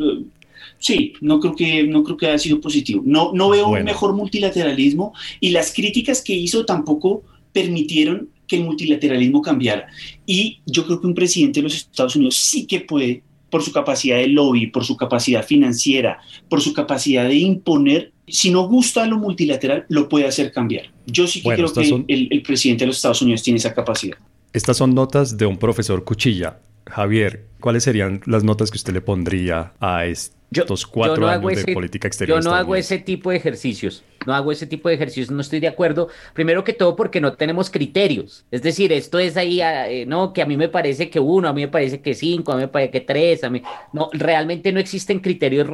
[0.79, 3.03] Sí, no creo que, no creo que haya sido positivo.
[3.07, 8.65] No, no veo un mejor multilateralismo y las críticas que hizo tampoco permitieron que el
[8.65, 9.87] multilateralismo cambiara.
[10.27, 13.23] Y yo creo que un presidente de los Estados Unidos sí que puede,
[13.55, 18.51] por su capacidad de lobby, por su capacidad financiera, por su capacidad de imponer, si
[18.51, 20.87] no gusta lo multilateral, lo puede hacer cambiar.
[21.07, 24.19] Yo sí que creo que el, el presidente de los Estados Unidos tiene esa capacidad.
[24.53, 26.59] Estas son notas de un profesor Cuchilla.
[26.87, 30.35] Javier, ¿cuáles serían las notas que usted le pondría a este?
[30.51, 32.43] Estos cuatro años de política exterior.
[32.43, 34.03] Yo no hago ese tipo de ejercicios.
[34.27, 35.31] No hago ese tipo de ejercicios.
[35.31, 36.09] No estoy de acuerdo.
[36.33, 38.45] Primero que todo porque no tenemos criterios.
[38.51, 41.49] Es decir, esto es ahí, ah, eh, no, que a mí me parece que uno,
[41.49, 43.45] a mí me parece que cinco, a mí me parece que tres.
[43.45, 45.69] A mí, no, realmente no existen criterios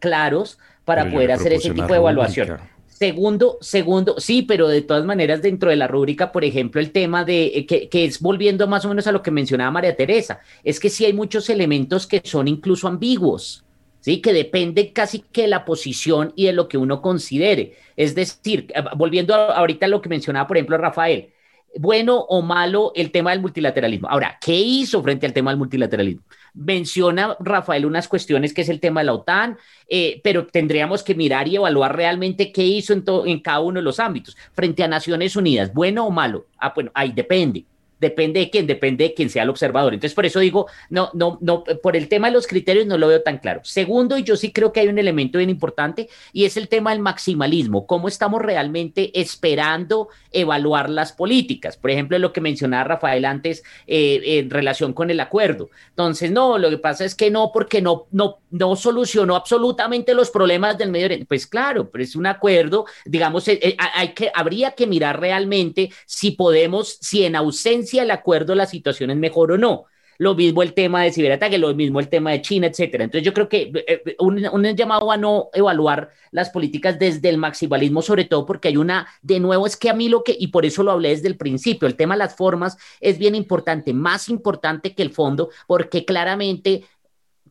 [0.00, 2.58] claros para poder hacer ese tipo de evaluación.
[2.88, 7.24] Segundo, segundo, sí, pero de todas maneras dentro de la rúbrica, por ejemplo, el tema
[7.24, 10.40] de eh, que, que, es volviendo más o menos a lo que mencionaba María Teresa,
[10.62, 13.64] es que sí hay muchos elementos que son incluso ambiguos.
[14.02, 14.20] ¿Sí?
[14.20, 17.76] que depende casi que de la posición y de lo que uno considere.
[17.96, 21.30] Es decir, eh, volviendo ahorita a lo que mencionaba, por ejemplo, Rafael,
[21.78, 24.08] bueno o malo el tema del multilateralismo.
[24.08, 26.22] Ahora, ¿qué hizo frente al tema del multilateralismo?
[26.52, 29.56] Menciona Rafael unas cuestiones que es el tema de la OTAN,
[29.88, 33.84] eh, pero tendríamos que mirar y evaluar realmente qué hizo en, en cada uno de
[33.84, 34.36] los ámbitos.
[34.52, 36.46] Frente a Naciones Unidas, bueno o malo.
[36.58, 37.64] Ah, bueno, ahí depende
[38.02, 39.94] depende de quién, depende de quién sea el observador.
[39.94, 43.06] Entonces, por eso digo, no, no, no, por el tema de los criterios no lo
[43.06, 43.60] veo tan claro.
[43.62, 46.90] Segundo, y yo sí creo que hay un elemento bien importante, y es el tema
[46.90, 51.76] del maximalismo, cómo estamos realmente esperando evaluar las políticas.
[51.76, 55.70] Por ejemplo, lo que mencionaba Rafael antes eh, en relación con el acuerdo.
[55.90, 60.30] Entonces, no, lo que pasa es que no, porque no, no, no solucionó absolutamente los
[60.30, 61.26] problemas del Medio Oriente.
[61.26, 65.90] Pues claro, pero es un acuerdo, digamos, eh, eh, hay que, habría que mirar realmente
[66.04, 69.86] si podemos, si en ausencia el acuerdo la situación es mejor o no.
[70.18, 73.04] Lo mismo el tema de ciberataque, lo mismo el tema de China, etcétera.
[73.04, 77.28] Entonces yo creo que eh, eh, un, un, llamado a no evaluar las políticas desde
[77.28, 80.36] el maximalismo, sobre todo porque hay una, de nuevo es que a mí lo que,
[80.38, 83.34] y por eso lo hablé desde el principio, el tema de las formas es bien
[83.34, 86.84] importante, más importante que el fondo, porque claramente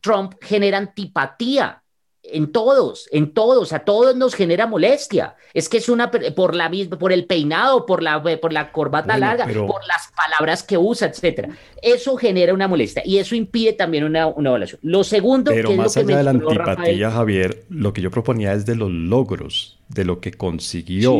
[0.00, 1.81] Trump genera antipatía
[2.24, 5.34] en todos, en todos, a todos nos genera molestia.
[5.54, 9.18] Es que es una por la misma, por el peinado, por la por la corbata
[9.18, 11.50] larga, por las palabras que usa, etcétera.
[11.82, 14.80] Eso genera una molestia y eso impide también una, una evaluación.
[14.82, 18.76] Lo segundo, pero más allá de la antipatía, Javier, lo que yo proponía es de
[18.76, 21.18] los logros, de lo que consiguió.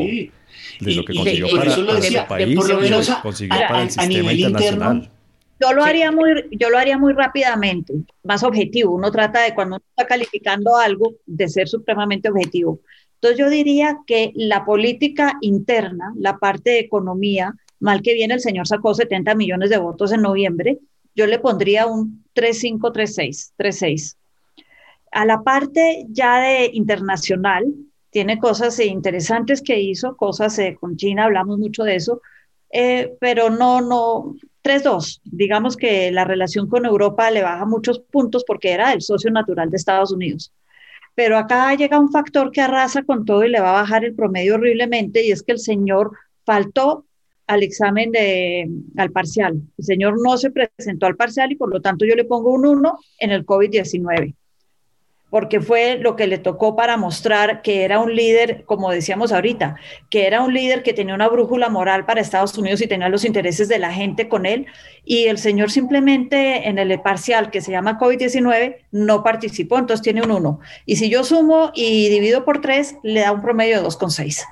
[0.81, 1.87] De lo que consiguió para, su
[2.29, 5.11] país, lo consiguió para el sistema internacional.
[5.63, 7.95] Yo lo haría muy, yo lo haría muy rápidamente,
[8.25, 8.97] más objetivo.
[8.97, 12.81] Uno trata de cuando uno está calificando algo de ser supremamente objetivo.
[13.15, 18.41] Entonces yo diría que la política interna, la parte de economía, mal que viene el
[18.41, 20.81] señor sacó 70 millones de votos en noviembre,
[21.15, 24.17] yo le pondría un 3-5, 3-6, 3-6.
[25.13, 27.73] A la parte ya de internacional,
[28.11, 32.21] tiene cosas interesantes que hizo, cosas eh, con China, hablamos mucho de eso,
[32.71, 35.21] eh, pero no, no, 3-2.
[35.25, 39.71] Digamos que la relación con Europa le baja muchos puntos porque era el socio natural
[39.71, 40.53] de Estados Unidos.
[41.15, 44.15] Pero acá llega un factor que arrasa con todo y le va a bajar el
[44.15, 46.13] promedio horriblemente y es que el señor
[46.45, 47.05] faltó
[47.47, 49.61] al examen de, al parcial.
[49.77, 52.67] El señor no se presentó al parcial y por lo tanto yo le pongo un
[52.67, 54.35] 1 en el COVID-19
[55.33, 59.77] porque fue lo que le tocó para mostrar que era un líder, como decíamos ahorita,
[60.11, 63.25] que era un líder que tenía una brújula moral para Estados Unidos y tenía los
[63.25, 64.67] intereses de la gente con él.
[65.07, 70.21] Y el señor simplemente en el parcial que se llama COVID-19 no participó, entonces tiene
[70.21, 70.61] un 1.
[70.85, 74.45] Y si yo sumo y divido por 3, le da un promedio de 2,6.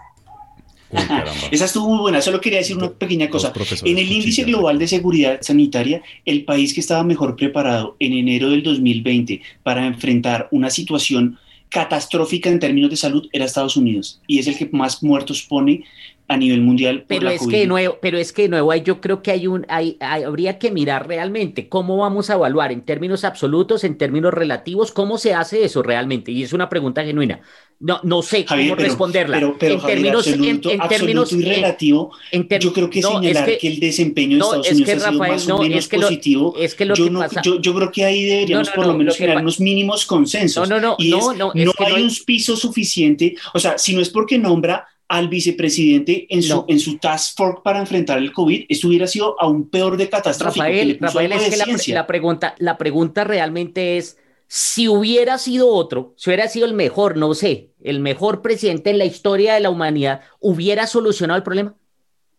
[1.51, 2.21] Esa estuvo muy buena.
[2.21, 3.53] Solo quería decir una pequeña cosa.
[3.85, 8.51] En el índice global de seguridad sanitaria, el país que estaba mejor preparado en enero
[8.51, 11.39] del 2020 para enfrentar una situación
[11.71, 15.85] catastrófica en términos de salud era Estados Unidos y es el que más muertos pone
[16.31, 17.05] a nivel mundial.
[17.09, 19.67] pero es que de nuevo, pero es que de nuevo yo creo que hay un,
[19.69, 24.93] hay, habría que mirar realmente cómo vamos a evaluar en términos absolutos, en términos relativos,
[24.93, 26.31] cómo se hace eso realmente.
[26.31, 27.41] Y es una pregunta genuina.
[27.81, 29.39] No, no sé cómo responderla.
[29.39, 32.13] Pero, pero en términos, absoluto, en, términos y relativo,
[32.61, 35.89] yo creo que señalar que, el desempeño de Estados Unidos ha sido más o menos
[35.89, 36.55] positivo.
[36.59, 39.43] es que lo yo, no, yo, yo, creo que ahí deberíamos por lo menos generar
[39.43, 40.69] unos mínimos consensos.
[40.69, 43.35] No, no, no, y no, no, no hay un piso suficiente.
[43.53, 47.61] O sea, si no es porque nombra al vicepresidente en su, en su task force
[47.65, 50.61] para enfrentar el COVID, esto hubiera sido aún peor de catástrofe.
[50.61, 56.31] Rafael, Rafael es que la, pregunta, la pregunta realmente es, si hubiera sido otro, si
[56.31, 60.21] hubiera sido el mejor, no sé, el mejor presidente en la historia de la humanidad,
[60.39, 61.75] ¿hubiera solucionado el problema?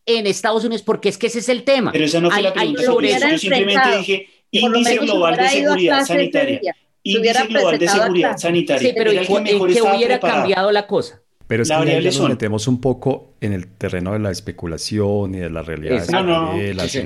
[0.05, 1.91] En Estados Unidos, porque es que ese es el tema.
[1.91, 2.83] Pero esa no fue la pregunta.
[2.83, 6.73] yo simplemente dije índice global de seguridad sanitaria.
[7.03, 8.89] Índice global de seguridad sanitaria.
[8.89, 11.21] Sí, pero ¿en qué hubiera cambiado la cosa?
[11.51, 15.39] Pero es que ya nos metemos un poco en el terreno de la especulación y
[15.39, 16.07] de la realidad.
[16.09, 16.53] No, no,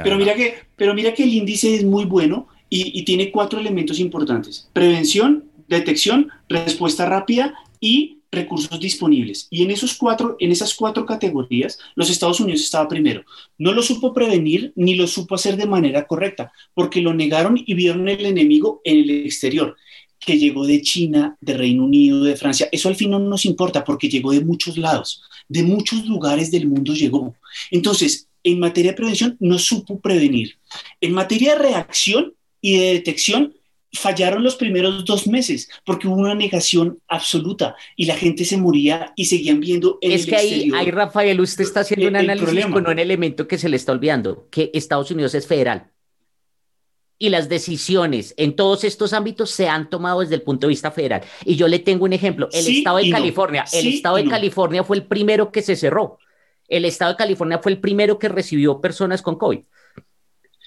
[0.03, 3.99] pero, mira que, pero mira que el índice es muy bueno y, tiene cuatro elementos
[3.99, 4.69] importantes.
[4.71, 9.47] Prevención, detección, respuesta rápida y recursos disponibles.
[9.49, 13.23] Y en, esos cuatro, en esas cuatro categorías, los Estados Unidos estaba primero.
[13.57, 17.73] No lo supo prevenir ni lo supo hacer de manera correcta, porque lo negaron y
[17.73, 19.75] vieron el enemigo en el exterior
[20.19, 22.67] que llegó de China, de Reino Unido, de Francia.
[22.71, 26.67] Eso al fin no nos importa porque llegó de muchos lados, de muchos lugares del
[26.67, 27.35] mundo llegó.
[27.71, 30.57] Entonces, en materia de prevención no supo prevenir.
[31.01, 33.53] En materia de reacción y de detección,
[33.93, 39.13] fallaron los primeros dos meses porque hubo una negación absoluta y la gente se moría
[39.15, 42.87] y seguían viendo en es que ahí, ahí, Rafael, usted está haciendo un análisis con
[42.87, 45.94] un elemento que se le está olvidando, que Estados Unidos es federal
[47.17, 50.91] y las decisiones en todos estos ámbitos se han tomado desde el punto de vista
[50.91, 51.21] federal.
[51.45, 54.97] Y yo le tengo un ejemplo, el estado de California, el estado de California fue
[54.97, 56.19] el primero que se cerró.
[56.67, 59.59] El estado de California fue el primero que recibió personas con COVID.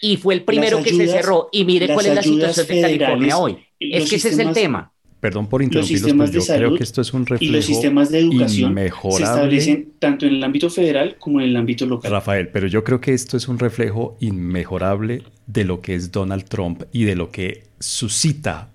[0.00, 1.48] Y fue el primero que se cerró.
[1.50, 3.66] Y mire cuál es la situación de California hoy.
[3.80, 4.92] Es que ese es el tema.
[5.20, 8.20] Perdón por interrumpirlos, pero yo creo que esto es un reflejo y los sistemas de
[8.20, 12.10] educación se establecen tanto en el ámbito federal como en el ámbito local.
[12.12, 16.44] Rafael, pero yo creo que esto es un reflejo inmejorable de lo que es Donald
[16.44, 18.70] Trump y de lo que suscita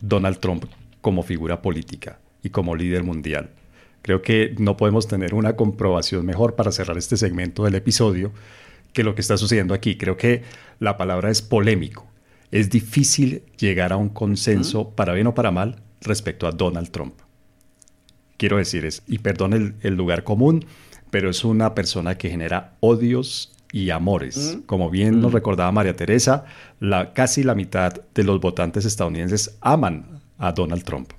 [0.00, 0.64] Donald Trump
[1.00, 3.50] como figura política y como líder mundial.
[4.02, 8.32] Creo que no podemos tener una comprobación mejor para cerrar este segmento del episodio
[8.92, 9.96] que lo que está sucediendo aquí.
[9.96, 10.42] Creo que
[10.80, 12.06] la palabra es polémico.
[12.54, 17.14] Es difícil llegar a un consenso, para bien o para mal, respecto a Donald Trump.
[18.36, 20.64] Quiero decir, es, y perdón el, lugar común,
[21.10, 24.58] pero es una persona que genera odios y amores.
[24.66, 26.44] Como bien nos recordaba María Teresa,
[26.78, 31.10] la, casi la mitad de los votantes estadounidenses aman a Donald Trump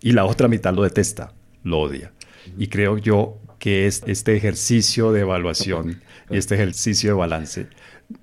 [0.00, 2.10] y la otra mitad lo detesta, lo odia.
[2.56, 6.00] Y creo yo que es, este ejercicio de evaluación
[6.30, 7.66] y este ejercicio de balance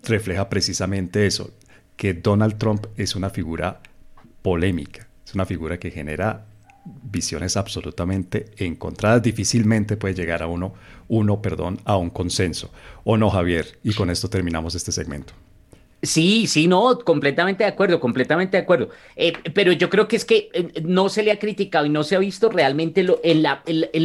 [0.02, 1.52] refleja precisamente eso,
[1.98, 3.82] que Donald Trump es una figura
[4.42, 6.46] polémica es una figura que genera
[7.04, 9.22] visiones absolutamente encontradas.
[9.22, 10.74] Difícilmente puede llegar a uno,
[11.10, 12.72] uno, perdón, a un consenso.
[13.04, 13.78] ¿O no, Javier?
[13.84, 15.34] Y con esto terminamos este segmento.
[16.02, 18.90] Sí, sí, no, completamente de acuerdo, completamente de acuerdo.
[19.16, 22.04] Eh, pero yo creo que es que eh, no se le ha criticado y no
[22.04, 23.44] se ha visto realmente lo, en,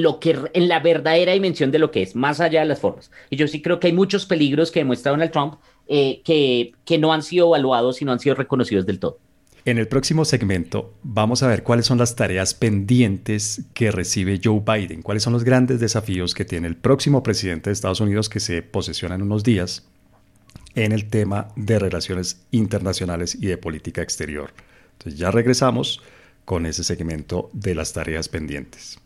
[0.03, 3.13] lo que, en la verdadera dimensión de lo que es, más allá de las formas.
[3.29, 5.55] Y yo sí creo que hay muchos peligros que demuestra Donald Trump
[5.89, 9.19] eh, que, que no han sido evaluados y no han sido reconocidos del todo.
[9.65, 14.61] En el próximo segmento vamos a ver cuáles son las tareas pendientes que recibe Joe
[14.61, 18.41] Biden, cuáles son los grandes desafíos que tiene el próximo presidente de Estados Unidos que
[18.41, 19.87] se posesiona en unos días
[20.75, 24.53] en el tema de relaciones internacionales y de política exterior.
[24.95, 26.03] Entonces ya regresamos
[26.45, 28.99] con ese segmento de las tareas pendientes.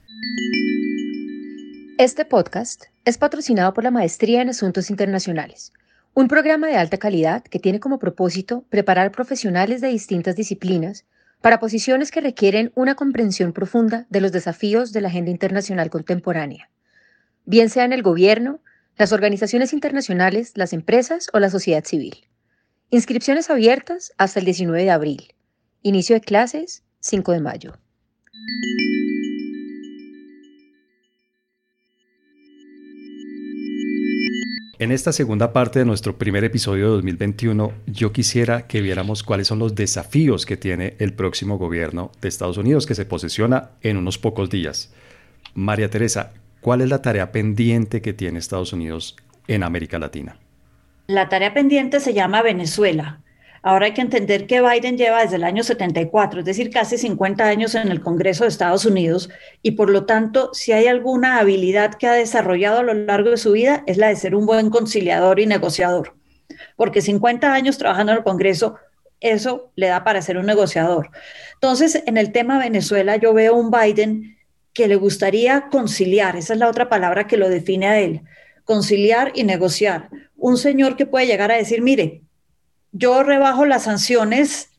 [1.98, 5.72] Este podcast es patrocinado por la Maestría en Asuntos Internacionales
[6.16, 11.04] un programa de alta calidad que tiene como propósito preparar profesionales de distintas disciplinas
[11.42, 16.70] para posiciones que requieren una comprensión profunda de los desafíos de la agenda internacional contemporánea,
[17.44, 18.60] bien sea en el gobierno,
[18.96, 22.26] las organizaciones internacionales, las empresas o la sociedad civil.
[22.88, 25.34] Inscripciones abiertas hasta el 19 de abril.
[25.82, 27.78] Inicio de clases 5 de mayo.
[34.78, 39.46] En esta segunda parte de nuestro primer episodio de 2021, yo quisiera que viéramos cuáles
[39.46, 43.96] son los desafíos que tiene el próximo gobierno de Estados Unidos que se posesiona en
[43.96, 44.92] unos pocos días.
[45.54, 49.16] María Teresa, ¿cuál es la tarea pendiente que tiene Estados Unidos
[49.48, 50.36] en América Latina?
[51.06, 53.20] La tarea pendiente se llama Venezuela.
[53.66, 57.44] Ahora hay que entender que Biden lleva desde el año 74, es decir, casi 50
[57.48, 59.28] años en el Congreso de Estados Unidos
[59.60, 63.38] y por lo tanto, si hay alguna habilidad que ha desarrollado a lo largo de
[63.38, 66.14] su vida es la de ser un buen conciliador y negociador.
[66.76, 68.76] Porque 50 años trabajando en el Congreso,
[69.18, 71.10] eso le da para ser un negociador.
[71.54, 74.36] Entonces, en el tema Venezuela, yo veo un Biden
[74.74, 78.22] que le gustaría conciliar, esa es la otra palabra que lo define a él,
[78.62, 80.08] conciliar y negociar.
[80.36, 82.22] Un señor que puede llegar a decir, mire,
[82.98, 84.70] yo rebajo las sanciones,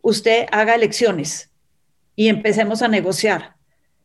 [0.00, 1.50] usted haga elecciones
[2.14, 3.56] y empecemos a negociar.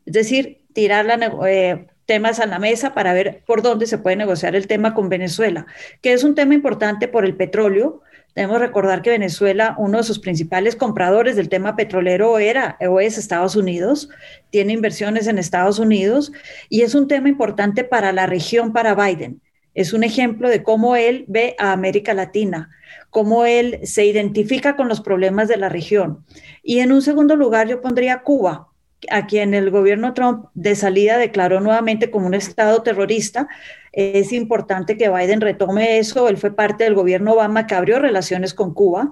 [0.06, 1.08] Es decir, tirar
[1.48, 5.08] eh, temas a la mesa para ver por dónde se puede negociar el tema con
[5.08, 5.66] Venezuela,
[6.02, 8.02] que es un tema importante por el petróleo.
[8.36, 13.18] Debemos recordar que Venezuela, uno de sus principales compradores del tema petrolero era o es
[13.18, 14.10] Estados Unidos,
[14.50, 16.34] tiene inversiones en Estados Unidos
[16.68, 19.42] y es un tema importante para la región, para Biden.
[19.74, 22.70] Es un ejemplo de cómo él ve a América Latina
[23.12, 26.26] cómo él se identifica con los problemas de la región.
[26.64, 28.70] Y en un segundo lugar yo pondría Cuba,
[29.10, 33.48] a quien el gobierno Trump de salida declaró nuevamente como un estado terrorista.
[33.92, 36.30] Es importante que Biden retome eso.
[36.30, 39.12] Él fue parte del gobierno Obama que abrió relaciones con Cuba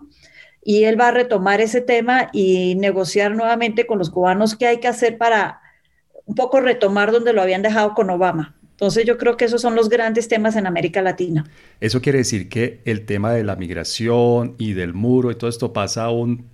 [0.64, 4.78] y él va a retomar ese tema y negociar nuevamente con los cubanos qué hay
[4.80, 5.62] que hacer para
[6.26, 8.59] un poco retomar donde lo habían dejado con Obama.
[8.80, 11.44] Entonces yo creo que esos son los grandes temas en América Latina.
[11.82, 15.74] Eso quiere decir que el tema de la migración y del muro y todo esto
[15.74, 16.46] pasa a un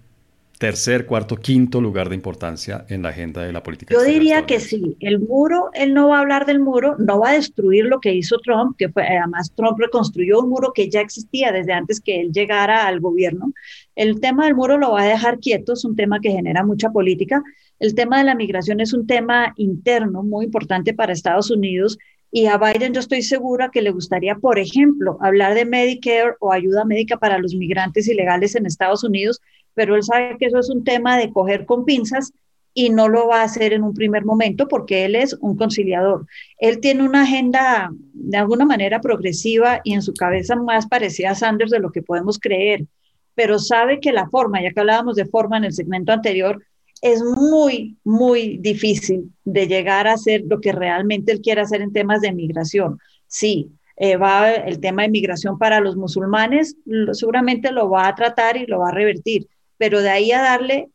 [0.58, 3.94] tercer, cuarto, quinto lugar de importancia en la agenda de la política.
[3.94, 7.30] Yo diría que sí, el muro, él no va a hablar del muro, no va
[7.30, 11.02] a destruir lo que hizo Trump, que fue, además Trump reconstruyó un muro que ya
[11.02, 13.52] existía desde antes que él llegara al gobierno.
[13.96, 16.90] El tema del muro lo va a dejar quieto, es un tema que genera mucha
[16.90, 17.44] política.
[17.78, 21.98] El tema de la migración es un tema interno muy importante para Estados Unidos
[22.36, 26.52] y a Biden yo estoy segura que le gustaría, por ejemplo, hablar de Medicare o
[26.52, 29.40] ayuda médica para los migrantes ilegales en Estados Unidos,
[29.74, 32.34] pero él sabe que eso es un tema de coger con pinzas
[32.74, 36.28] y no lo va a hacer en un primer momento porque él es un conciliador.
[36.58, 41.36] Él tiene una agenda de alguna manera progresiva y en su cabeza más parecida a
[41.36, 42.86] Sanders de lo que podemos creer,
[43.34, 46.62] pero sabe que la forma, ya que hablábamos de forma en el segmento anterior,
[47.02, 51.94] es muy, muy difícil de llegar a hacer lo que realmente él quiere hacer en
[51.94, 53.00] temas de migración.
[53.28, 56.76] Sí, eh, va el tema de migración para los musulmanes,
[57.14, 60.90] seguramente lo va a tratar y lo va a revertir, pero de ahí a darle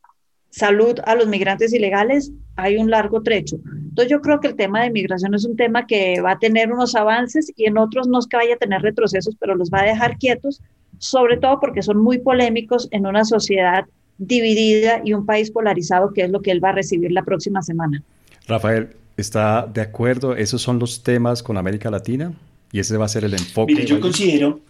[0.50, 3.56] salud a los migrantes ilegales hay un largo trecho.
[3.64, 6.72] Entonces yo creo que el tema de migración es un tema que va a tener
[6.72, 9.80] unos avances y en otros no es que vaya a tener retrocesos, pero los va
[9.80, 10.60] a dejar quietos,
[10.98, 13.86] sobre todo porque son muy polémicos en una sociedad
[14.20, 17.62] dividida y un país polarizado, que es lo que él va a recibir la próxima
[17.62, 18.02] semana.
[18.46, 20.36] Rafael, ¿está de acuerdo?
[20.36, 22.32] ¿Esos son los temas con América Latina?
[22.70, 23.72] ¿Y ese va a ser el enfoque?
[23.72, 24.60] Mire, yo considero,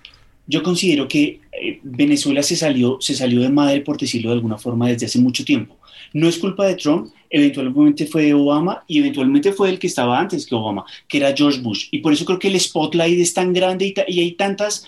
[0.47, 4.57] yo considero que eh, Venezuela se salió, se salió de madre, por decirlo de alguna
[4.57, 5.77] forma, desde hace mucho tiempo.
[6.13, 10.19] No es culpa de Trump, eventualmente fue de Obama y eventualmente fue el que estaba
[10.19, 11.89] antes que Obama, que era George Bush.
[11.91, 14.87] Y por eso creo que el spotlight es tan grande y, y hay tantas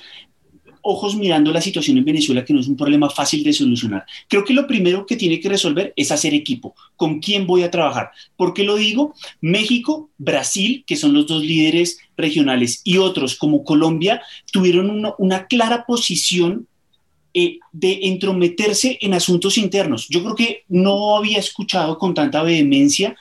[0.82, 4.04] ojos mirando la situación en Venezuela, que no es un problema fácil de solucionar.
[4.28, 6.74] Creo que lo primero que tiene que resolver es hacer equipo.
[6.96, 8.10] ¿Con quién voy a trabajar?
[8.36, 9.14] ¿Por qué lo digo?
[9.40, 14.22] México, Brasil, que son los dos líderes regionales, y otros como Colombia,
[14.52, 16.66] tuvieron una, clara posición
[17.34, 20.06] eh, de entrometerse en asuntos internos.
[20.08, 23.16] Yo creo que no había escuchado con tanta vehemencia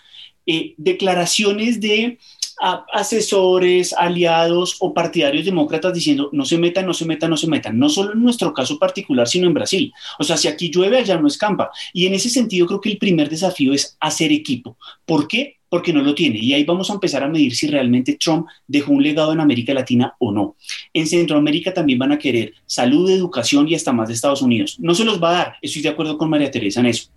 [0.47, 2.17] eh, declaraciones de
[2.61, 7.77] asesores, aliados o partidarios demócratas diciendo no se metan, no se metan, no se metan,
[7.77, 9.91] no solo en nuestro caso particular, sino en Brasil.
[10.19, 11.71] O sea, si aquí llueve, allá no escampa.
[11.93, 14.77] Y en ese sentido creo que el primer desafío es hacer equipo.
[15.05, 15.57] ¿Por qué?
[15.69, 16.37] Porque no lo tiene.
[16.39, 19.73] Y ahí vamos a empezar a medir si realmente Trump dejó un legado en América
[19.73, 20.55] Latina o no.
[20.93, 24.77] En Centroamérica también van a querer salud, educación y hasta más de Estados Unidos.
[24.79, 27.09] No se los va a dar, estoy de acuerdo con María Teresa en eso.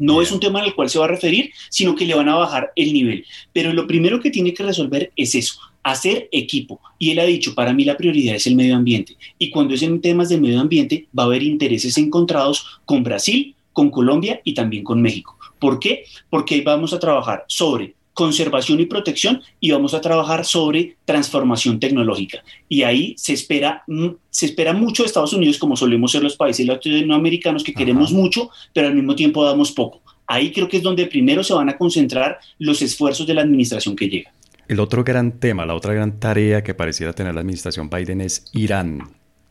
[0.00, 2.34] No es un tema al cual se va a referir, sino que le van a
[2.34, 3.24] bajar el nivel.
[3.52, 6.80] Pero lo primero que tiene que resolver es eso, hacer equipo.
[6.98, 9.16] Y él ha dicho, para mí la prioridad es el medio ambiente.
[9.38, 13.54] Y cuando es en temas de medio ambiente, va a haber intereses encontrados con Brasil,
[13.72, 15.36] con Colombia y también con México.
[15.58, 16.04] ¿Por qué?
[16.30, 22.44] Porque vamos a trabajar sobre conservación y protección y vamos a trabajar sobre transformación tecnológica.
[22.68, 23.82] Y ahí se espera,
[24.28, 28.50] se espera mucho de Estados Unidos, como solemos ser los países latinoamericanos que queremos mucho,
[28.74, 30.02] pero al mismo tiempo damos poco.
[30.26, 33.96] Ahí creo que es donde primero se van a concentrar los esfuerzos de la administración
[33.96, 34.34] que llega.
[34.68, 38.44] El otro gran tema, la otra gran tarea que pareciera tener la administración Biden es
[38.52, 39.00] Irán.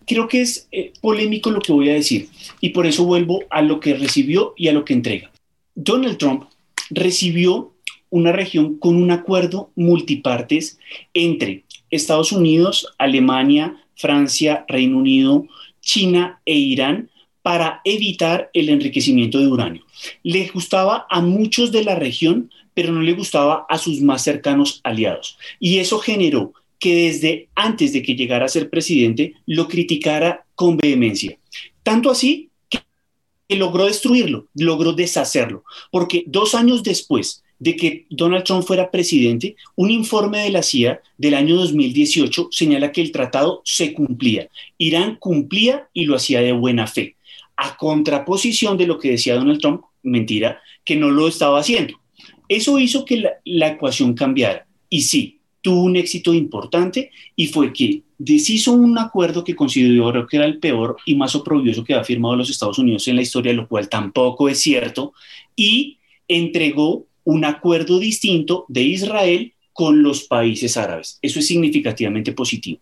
[0.05, 2.29] Creo que es eh, polémico lo que voy a decir
[2.61, 5.31] y por eso vuelvo a lo que recibió y a lo que entrega.
[5.73, 6.43] Donald Trump
[6.91, 7.73] recibió
[8.09, 10.79] una región con un acuerdo multipartes
[11.13, 15.45] entre Estados Unidos, Alemania, Francia, Reino Unido,
[15.81, 17.09] China e Irán
[17.41, 19.83] para evitar el enriquecimiento de uranio.
[20.23, 24.81] Le gustaba a muchos de la región, pero no le gustaba a sus más cercanos
[24.83, 25.37] aliados.
[25.59, 30.77] Y eso generó que desde antes de que llegara a ser presidente lo criticara con
[30.77, 31.37] vehemencia.
[31.83, 38.63] Tanto así que logró destruirlo, logró deshacerlo, porque dos años después de que Donald Trump
[38.63, 43.93] fuera presidente, un informe de la CIA del año 2018 señala que el tratado se
[43.93, 44.47] cumplía.
[44.77, 47.15] Irán cumplía y lo hacía de buena fe,
[47.57, 51.99] a contraposición de lo que decía Donald Trump, mentira, que no lo estaba haciendo.
[52.47, 54.65] Eso hizo que la, ecuación cambiara.
[54.89, 60.37] Y sí, tuvo un éxito importante y fue que deshizo un acuerdo que consideró que
[60.37, 63.53] era el peor y más oprobioso que ha firmado los Estados Unidos en la historia,
[63.53, 65.13] lo cual tampoco es cierto,
[65.55, 65.97] y
[66.27, 71.19] entregó un acuerdo distinto de Israel con los países árabes.
[71.21, 72.81] Eso es significativamente positivo.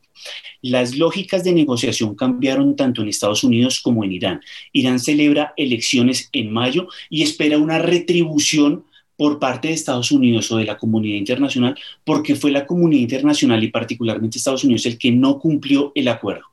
[0.63, 4.41] Las lógicas de negociación cambiaron tanto en Estados Unidos como en Irán.
[4.73, 8.85] Irán celebra elecciones en mayo y espera una retribución
[9.15, 13.63] por parte de Estados Unidos o de la comunidad internacional, porque fue la comunidad internacional
[13.63, 16.45] y particularmente Estados Unidos el que no cumplió el acuerdo.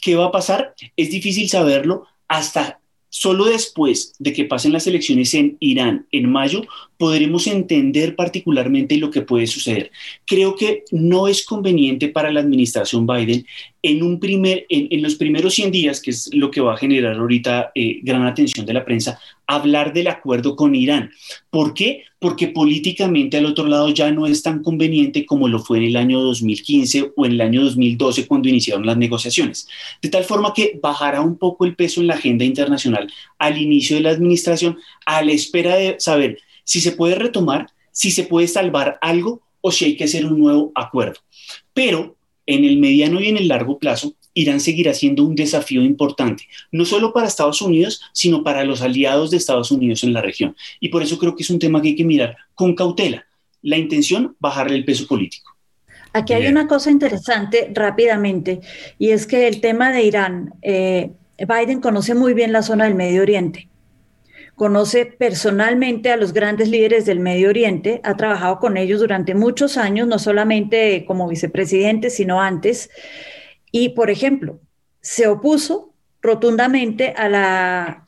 [0.00, 0.74] ¿Qué va a pasar?
[0.96, 2.79] Es difícil saberlo hasta
[3.10, 6.62] Solo después de que pasen las elecciones en Irán en mayo
[6.96, 9.90] podremos entender particularmente lo que puede suceder.
[10.26, 13.44] Creo que no es conveniente para la administración Biden
[13.82, 18.24] en, los primeros 100 días, que es lo que va a generar ahorita eh, gran
[18.26, 19.18] atención de la prensa,
[19.54, 21.10] hablar del acuerdo con Irán.
[21.50, 22.04] ¿Por qué?
[22.18, 25.96] Porque políticamente al otro lado ya no es tan conveniente como lo fue en el
[25.96, 29.66] año 2015 o en el año 2012 cuando iniciaron las negociaciones.
[30.00, 33.96] De tal forma que bajará un poco el peso en la agenda internacional al inicio
[33.96, 38.46] de la administración a la espera de saber si se puede retomar, si se puede
[38.46, 41.20] salvar algo o si hay que hacer un nuevo acuerdo.
[41.74, 46.44] Pero en el mediano y en el largo plazo, Irán seguirá siendo un desafío importante,
[46.72, 50.56] no solo para Estados Unidos, sino para los aliados de Estados Unidos en la región.
[50.80, 53.26] Y por eso creo que es un tema que hay que mirar con cautela.
[53.62, 55.50] La intención, bajarle el peso político.
[56.12, 58.60] Aquí hay una cosa interesante rápidamente,
[58.98, 62.96] y es que el tema de Irán, eh, Biden conoce muy bien la zona del
[62.96, 63.68] Medio Oriente,
[64.56, 69.76] conoce personalmente a los grandes líderes del Medio Oriente, ha trabajado con ellos durante muchos
[69.76, 72.90] años, no solamente como vicepresidente, sino antes.
[73.72, 74.60] Y, por ejemplo,
[75.00, 78.04] se opuso rotundamente a, la,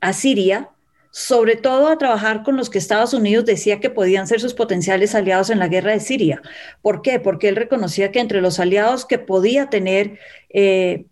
[0.00, 0.70] a Siria,
[1.10, 5.14] sobre todo a trabajar con los que Estados Unidos decía que podían ser sus potenciales
[5.14, 6.40] aliados en la guerra de Siria.
[6.80, 7.20] ¿Por qué?
[7.20, 11.04] Porque él reconocía que entre los aliados que podía tener eh,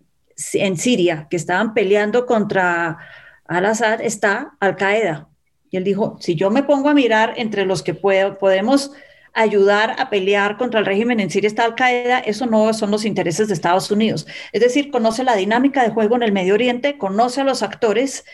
[0.54, 2.98] en Siria, que estaban peleando contra
[3.44, 5.28] Al-Assad, está Al-Qaeda.
[5.70, 8.92] Y él dijo, si yo me pongo a mirar entre los que puedo, podemos
[9.34, 13.04] ayudar a pelear contra el régimen en Siria está Al Qaeda, eso no son los
[13.04, 14.26] intereses de Estados Unidos.
[14.52, 18.24] Es decir, conoce la dinámica de juego en el Medio Oriente, conoce a los actores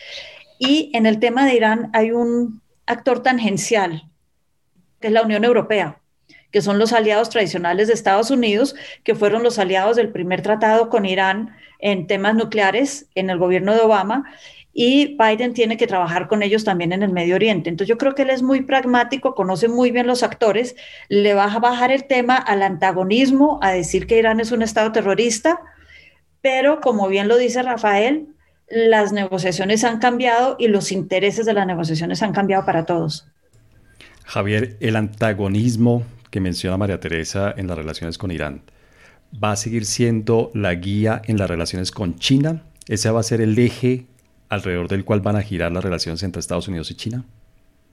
[0.59, 4.09] y en el tema de Irán hay un actor tangencial,
[4.99, 6.01] que es la Unión Europea
[6.51, 10.89] que son los aliados tradicionales de Estados Unidos, que fueron los aliados del primer tratado
[10.89, 14.25] con Irán en temas nucleares en el gobierno de Obama,
[14.79, 17.67] y Biden tiene que trabajar con ellos también en el Medio Oriente.
[17.67, 20.75] Entonces yo creo que él es muy pragmático, conoce muy bien los actores,
[21.09, 24.91] le va a bajar el tema al antagonismo, a decir que Irán es un Estado
[24.91, 25.59] terrorista,
[26.43, 28.27] pero como bien lo dice Rafael,
[28.69, 33.25] las negociaciones han cambiado y los intereses de las negociaciones han cambiado para todos.
[34.25, 38.61] Javier, el antagonismo que menciona María Teresa en las relaciones con Irán
[39.43, 42.61] va a seguir siendo la guía en las relaciones con China?
[42.87, 44.05] ¿Ese va a ser el eje
[44.49, 47.25] alrededor del cual van a girar las relaciones entre Estados Unidos y China?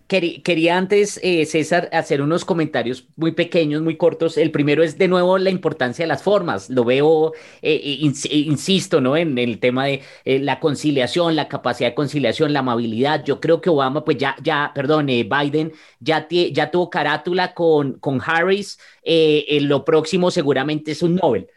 [0.07, 4.37] Quería antes, eh, César, hacer unos comentarios muy pequeños, muy cortos.
[4.37, 6.69] El primero es, de nuevo, la importancia de las formas.
[6.69, 7.33] Lo veo,
[7.63, 9.17] eh, eh, insisto, ¿no?
[9.17, 13.25] En el tema de la conciliación, la capacidad de conciliación, la amabilidad.
[13.25, 18.21] Yo creo que Obama, pues ya, ya, perdón, Biden ya, ya tuvo carátula con, con
[18.25, 18.79] Harris.
[19.63, 21.49] lo próximo seguramente es un Nobel.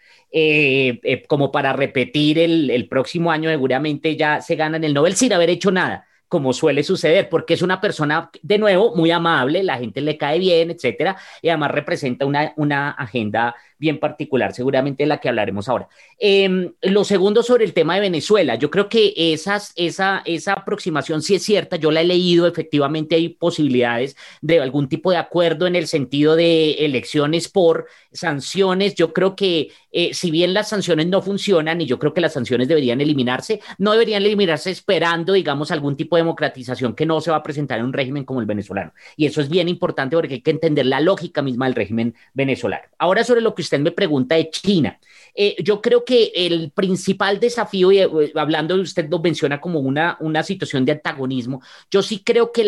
[1.28, 5.50] Como para repetir el, el próximo año, seguramente ya se ganan el Nobel sin haber
[5.50, 10.02] hecho nada como suele suceder, porque es una persona, de nuevo, muy amable, la gente
[10.02, 15.30] le cae bien, etcétera, y además representa una, una agenda bien particular, seguramente la que
[15.30, 15.88] hablaremos ahora.
[16.20, 21.22] Em, lo segundo sobre el tema de Venezuela, yo creo que esas, esa, esa aproximación
[21.22, 25.68] sí es cierta, yo la he leído, efectivamente hay posibilidades de algún tipo de acuerdo
[25.68, 31.08] en el sentido de elecciones por sanciones, yo creo que eh, si bien las sanciones
[31.08, 35.72] no funcionan y yo creo que las sanciones deberían eliminarse, no deberían eliminarse esperando, digamos,
[35.72, 38.46] algún tipo de democratización que no se va a presentar en un régimen como el
[38.46, 38.94] venezolano.
[39.16, 42.84] Y eso es bien importante porque hay que entender la lógica misma del régimen venezolano.
[42.98, 45.00] Ahora sobre lo que usted me pregunta de China.
[45.36, 50.18] Eh, yo creo que el principal desafío, eh, hablando de usted lo menciona como una,
[50.20, 51.62] una situación de antagonismo,
[51.92, 52.68] yo sí creo que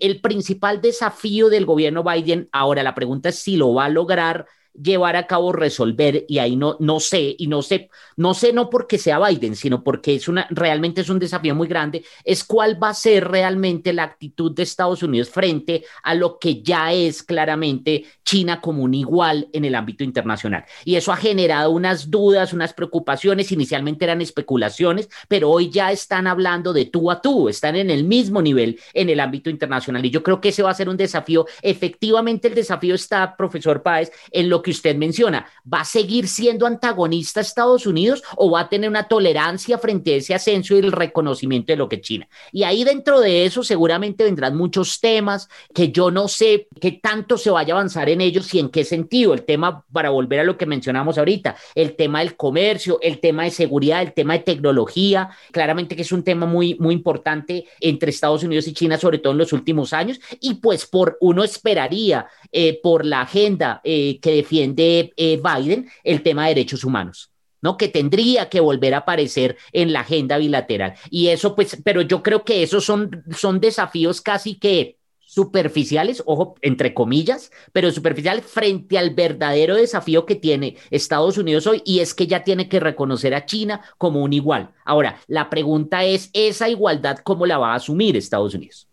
[0.00, 4.46] el principal desafío del gobierno Biden, ahora la pregunta es si lo va a lograr
[4.74, 8.70] llevar a cabo, resolver, y ahí no, no sé, y no sé, no sé no
[8.70, 12.82] porque sea Biden, sino porque es una, realmente es un desafío muy grande, es cuál
[12.82, 17.22] va a ser realmente la actitud de Estados Unidos frente a lo que ya es
[17.22, 20.64] claramente China como un igual en el ámbito internacional.
[20.84, 26.26] Y eso ha generado unas dudas, unas preocupaciones, inicialmente eran especulaciones, pero hoy ya están
[26.26, 30.04] hablando de tú a tú, están en el mismo nivel en el ámbito internacional.
[30.04, 31.46] Y yo creo que ese va a ser un desafío.
[31.62, 36.66] Efectivamente, el desafío está, profesor Páez, en lo que usted menciona, ¿va a seguir siendo
[36.66, 40.90] antagonista Estados Unidos o va a tener una tolerancia frente a ese ascenso y el
[40.90, 42.28] reconocimiento de lo que China?
[42.50, 47.38] Y ahí dentro de eso seguramente vendrán muchos temas que yo no sé qué tanto
[47.38, 49.34] se vaya a avanzar en ellos y en qué sentido.
[49.34, 53.44] El tema, para volver a lo que mencionamos ahorita, el tema del comercio, el tema
[53.44, 58.10] de seguridad, el tema de tecnología, claramente que es un tema muy, muy importante entre
[58.10, 62.26] Estados Unidos y China, sobre todo en los últimos años, y pues por uno esperaría
[62.52, 67.30] eh, por la agenda eh, que defiende de eh, Biden el tema de derechos humanos.
[67.60, 67.78] ¿no?
[67.78, 70.96] que tendría que volver a aparecer en la agenda bilateral.
[71.08, 76.56] Y eso, pues, pero yo creo que esos son, son desafíos casi que superficiales, ojo,
[76.60, 82.12] entre comillas, pero superficiales frente al verdadero desafío que tiene Estados Unidos hoy y es
[82.12, 84.70] que ya tiene que reconocer a China como un igual.
[84.84, 88.86] Ahora, la pregunta es, ¿esa igualdad cómo la va a asumir Estados Unidos?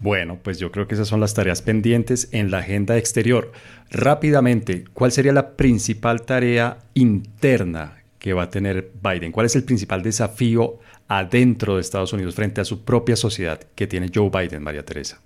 [0.00, 3.50] Bueno, pues yo creo que esas son las tareas pendientes en la agenda exterior.
[3.90, 9.32] Rápidamente, ¿cuál sería la principal tarea interna que va a tener Biden?
[9.32, 10.78] ¿Cuál es el principal desafío
[11.08, 15.20] adentro de Estados Unidos frente a su propia sociedad que tiene Joe Biden, María Teresa?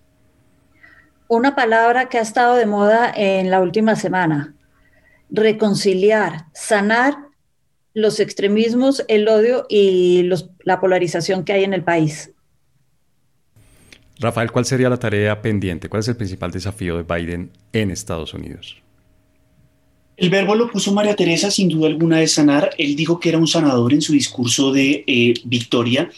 [1.28, 4.54] Una palabra que ha estado de moda en la última semana,
[5.30, 7.16] reconciliar, sanar
[7.94, 10.30] los extremismos, el odio y
[10.64, 12.32] la polarización que hay en el país.
[14.22, 15.88] Rafael, ¿cuál sería la tarea pendiente?
[15.88, 18.76] ¿Cuál es el principal desafío de Biden en Estados Unidos?
[20.16, 22.70] El verbo lo puso María Teresa sin duda alguna de sanar.
[22.78, 26.10] Él dijo que era un sanador en su discurso de eh, victoria.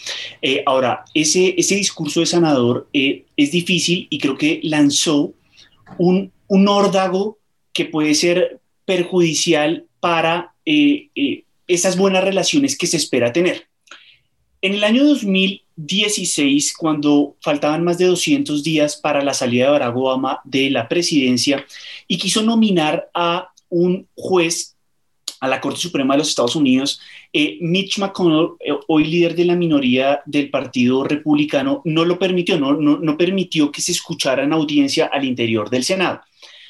[0.43, 5.33] Eh, ahora, ese, ese discurso de sanador eh, es difícil y creo que lanzó
[5.97, 7.39] un, un órdago
[7.73, 10.53] que puede ser perjudicial para
[11.67, 13.67] esas buenas relaciones que se espera tener.
[14.65, 19.73] En el año 2000, 16, cuando faltaban más de 200 días para la salida de
[19.73, 21.67] Barack Obama de la presidencia,
[22.09, 24.75] y quiso nominar a un juez
[25.41, 26.99] a la Corte Suprema de los Estados Unidos,
[27.31, 32.59] eh, Mitch McConnell, eh, hoy líder de la minoría del Partido Republicano, no lo permitió,
[32.59, 36.23] no, no, permitió que se escuchara en audiencia al interior del Senado.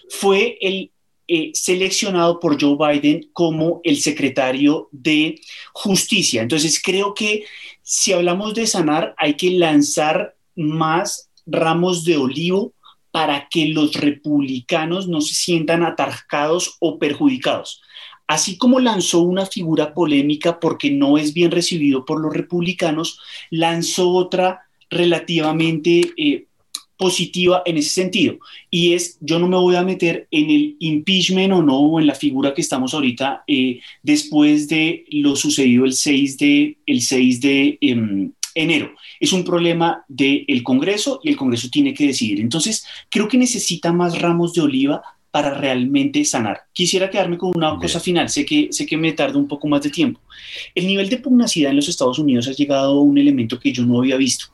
[0.08, 0.90] Fue el
[1.28, 5.40] eh, seleccionado por Joe Biden como el secretario de
[5.72, 6.42] Justicia.
[6.42, 7.44] Entonces creo que
[7.84, 12.72] si hablamos de sanar, hay que lanzar más ramos de olivo
[13.10, 17.82] para que los republicanos no se sientan atascados o perjudicados.
[18.26, 23.20] Así como lanzó una figura polémica porque no es bien recibido por los republicanos,
[23.50, 26.46] lanzó otra relativamente eh,
[26.96, 28.38] positiva en ese sentido.
[28.70, 32.06] Y es, yo no me voy a meter en el impeachment o no, o en
[32.06, 37.40] la figura que estamos ahorita eh, después de lo sucedido el 6 de, el 6
[37.40, 38.92] de em, enero.
[39.20, 42.40] Es un problema del Congreso y el Congreso tiene que decidir.
[42.40, 45.02] Entonces, creo que necesita más ramos de oliva
[45.34, 46.60] para realmente sanar.
[46.72, 49.82] Quisiera quedarme con una cosa final, sé que, sé que me tarda un poco más
[49.82, 50.20] de tiempo.
[50.76, 53.84] El nivel de pugnacidad en los Estados Unidos ha llegado a un elemento que yo
[53.84, 54.44] no había visto.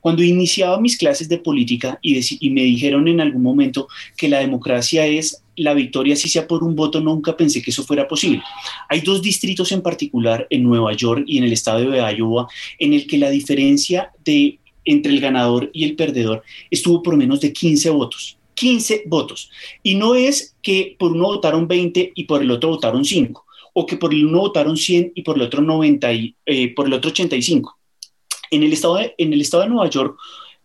[0.00, 4.40] Cuando iniciaba mis clases de política y, y, me dijeron en algún momento que la
[4.40, 8.42] democracia es la victoria, si sea por un voto, nunca pensé que eso fuera posible.
[8.88, 12.48] Hay dos distritos en particular en Nueva York y en el estado de Iowa
[12.80, 17.40] en el que la diferencia de entre el ganador y el perdedor estuvo por menos
[17.40, 18.36] de 15 votos.
[18.54, 19.50] 15 votos.
[19.82, 23.44] Y no es que por uno votaron 20 y por el otro votaron 5,
[23.74, 26.86] o que por el uno votaron 100 y por el otro 90 y, eh, por
[26.86, 27.78] el otro 85.
[28.50, 30.16] En el, estado en el estado de Nueva York,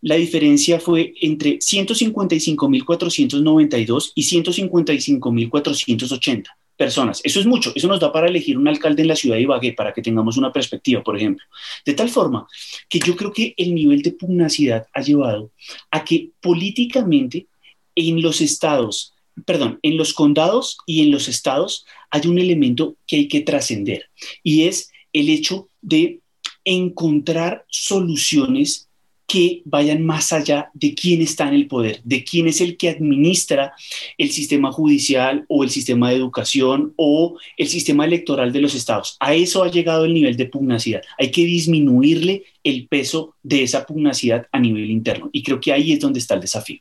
[0.01, 6.45] la diferencia fue entre 155.492 y 155.480
[6.79, 7.19] personas.
[7.23, 9.73] Eso es mucho, eso nos da para elegir un alcalde en la ciudad de Ibagué,
[9.73, 11.45] para que tengamos una perspectiva, por ejemplo.
[11.85, 12.47] De tal forma
[12.87, 15.51] que yo creo que el nivel de pugnacidad ha llevado
[15.91, 17.47] a que políticamente
[17.95, 19.13] en los estados,
[19.45, 24.09] perdón, en los condados y en los estados hay un elemento que hay que trascender
[24.43, 26.19] y es el hecho de
[26.65, 28.89] encontrar soluciones
[29.29, 32.89] que vayan más allá de quién está en el poder, de quién es el que
[32.89, 33.73] administra
[34.17, 39.17] el sistema judicial o el sistema de educación o el sistema electoral de los estados.
[39.19, 41.03] A eso ha llegado el nivel de pugnacidad.
[41.19, 45.29] Hay que disminuirle el peso de esa pugnacidad a nivel interno.
[45.31, 46.79] Y creo que ahí es donde está el desafío.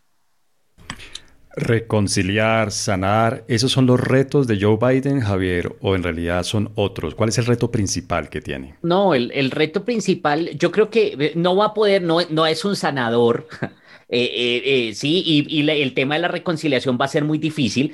[1.59, 7.16] Reconciliar, sanar, ¿esos son los retos de Joe Biden, Javier, o en realidad son otros?
[7.16, 8.76] ¿Cuál es el reto principal que tiene?
[8.82, 12.64] No, el, reto principal, yo creo que eh, no va a poder, no, no es
[12.64, 13.48] un sanador.
[14.11, 17.92] Eh, eh, sí, y, el tema de la reconciliación va a ser muy difícil.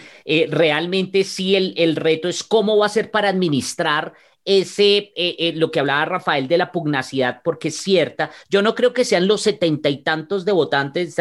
[0.49, 4.13] realmente sí, el, el reto es cómo va a ser para administrar
[4.45, 8.75] ese, eh, eh, lo que hablaba Rafael de la pugnacidad, porque es cierta, yo no
[8.75, 11.17] creo que sean los setenta y tantos de votantes,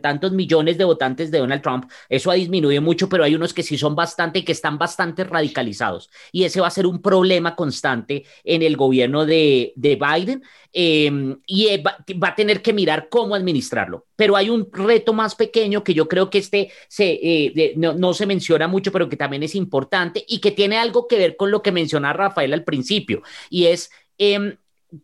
[0.00, 3.62] tantos millones de votantes de Donald Trump, eso ha disminuido mucho, pero hay unos que
[3.62, 6.10] sí son bastante y que están bastante radicalizados.
[6.32, 10.42] Y ese va a ser un problema constante en el gobierno de, de Biden.
[10.76, 14.06] Em, y eh, va, a tener que mirar cómo administrarlo.
[14.16, 18.26] Pero hay un reto más pequeño que yo creo que este se, eh, no, se
[18.26, 21.62] menciona mucho, pero que también es importante y que tiene algo que ver con lo
[21.62, 23.90] que menciona Rafael al principio, y es...
[24.18, 24.56] Em,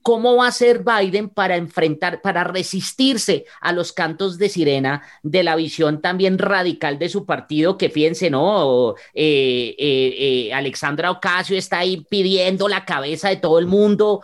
[0.02, 5.42] ¿Cómo va a ser Biden para enfrentar, para resistirse a los cantos de sirena de
[5.42, 7.78] la visión también radical de su partido?
[7.78, 8.94] Que fíjense, ¿no?
[9.14, 14.22] Eh, eh, eh, Alexandra Ocasio está ahí pidiendo la cabeza de todo el mundo,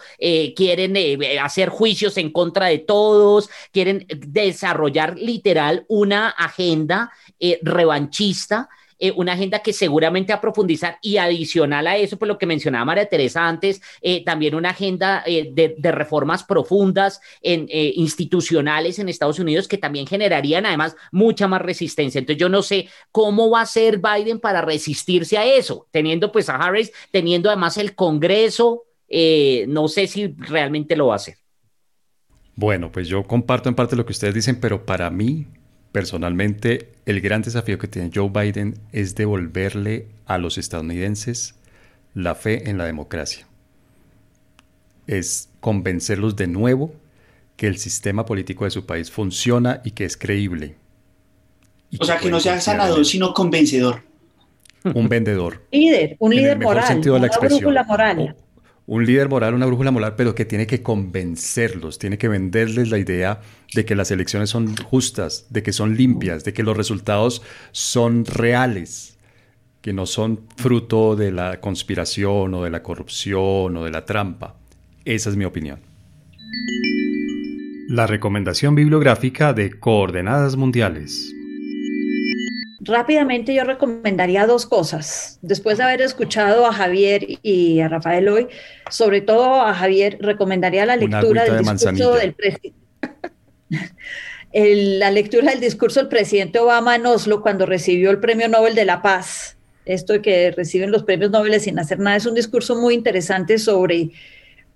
[0.54, 0.96] quieren
[1.40, 7.12] hacer juicios en contra de todos, quieren desarrollar literal una agenda
[7.62, 12.46] revanchista eh, una agenda que seguramente a profundizar y adicional a eso, por lo que
[12.46, 19.08] mencionaba María Teresa antes, eh, también una agenda eh, de, reformas profundas en, institucionales en
[19.08, 22.18] Estados Unidos que también generarían además mucha más resistencia.
[22.18, 26.48] Entonces yo no sé cómo va a ser Biden para resistirse a eso, teniendo pues
[26.48, 28.84] a Harris, teniendo además el Congreso,
[29.68, 31.36] no sé si realmente lo va a hacer.
[32.56, 35.46] Bueno, pues yo comparto en parte lo que ustedes dicen, pero para mí
[35.96, 41.54] Personalmente, el gran desafío que tiene Joe Biden es devolverle a los estadounidenses
[42.12, 43.46] la fe en la democracia.
[45.06, 46.92] Es convencerlos de nuevo
[47.56, 50.74] que el sistema político de su país funciona y que es creíble.
[51.98, 54.02] o sea, que no sea sanador, sino convencedor.
[54.92, 55.62] Un vendedor.
[55.72, 56.86] Líder, un líder moral.
[56.86, 57.72] Sentido de la expresión.
[57.72, 58.36] moral
[58.86, 62.98] un líder moral, una brújula moral, pero que tiene que convencerlos, tiene que venderles la
[62.98, 63.40] idea
[63.74, 68.24] de que las elecciones son justas, de que son limpias, de que los resultados son
[68.24, 69.18] reales,
[69.80, 74.56] que no son fruto de la conspiración o de la corrupción o de la trampa.
[75.04, 75.80] Esa es mi opinión.
[77.88, 81.35] La recomendación bibliográfica de Coordenadas Mundiales.
[82.86, 85.38] Rápidamente yo recomendaría dos cosas.
[85.42, 88.48] Después de haber escuchado a Javier y a Rafael hoy,
[88.90, 92.74] sobre todo a Javier, recomendaría la lectura del discurso del presidente.
[94.52, 98.84] la lectura del discurso del presidente Obama en Oslo cuando recibió el Premio Nobel de
[98.84, 99.56] la Paz.
[99.84, 103.58] Esto de que reciben los premios Nobel sin hacer nada es un discurso muy interesante
[103.58, 104.10] sobre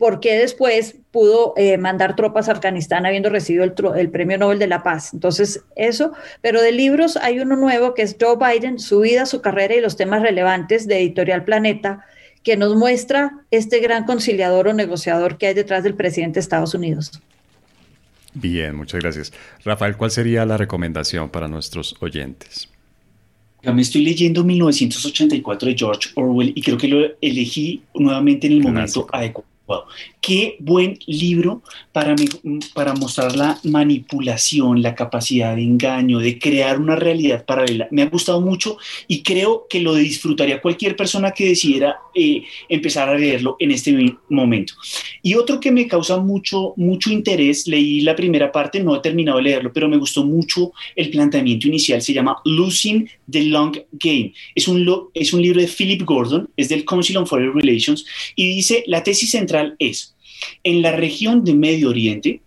[0.00, 4.66] por qué después pudo eh, mandar tropas a Afganistán habiendo recibido el, Premio Nobel de
[4.66, 5.12] la Paz.
[5.12, 6.12] Entonces, eso.
[6.40, 9.82] Pero de libros hay uno nuevo que es Joe Biden, su vida, su carrera y
[9.82, 12.06] los temas relevantes de Editorial Planeta,
[12.42, 16.72] que nos muestra este gran conciliador o negociador que hay detrás del presidente de Estados
[16.72, 17.20] Unidos.
[18.32, 19.34] Bien, muchas gracias.
[19.66, 22.70] Rafael, ¿cuál sería la recomendación para nuestros oyentes?
[23.62, 28.62] Me estoy leyendo 1984 de George Orwell y creo que lo elegí nuevamente en el
[28.62, 29.49] momento adecuado
[30.20, 31.62] Qué buen libro
[31.92, 32.14] para,
[32.74, 37.88] para mostrar la manipulación, la capacidad de engaño, de crear una realidad paralela.
[37.90, 38.76] Me ha gustado mucho
[39.08, 44.16] y creo que lo disfrutaría cualquier persona que decidiera eh, empezar a leerlo en este
[44.28, 44.74] momento.
[45.22, 49.38] Y otro que me causa mucho, mucho interés, leí la primera parte, no he terminado
[49.38, 54.32] de leerlo, pero me gustó mucho el planteamiento inicial, se llama Losing the Long Game.
[54.54, 58.04] Es un, es un libro de Philip Gordon, es del Council on Foreign Relations,
[58.34, 60.14] y dice, la tesis central es,
[60.64, 62.40] en la región de Medio Oriente,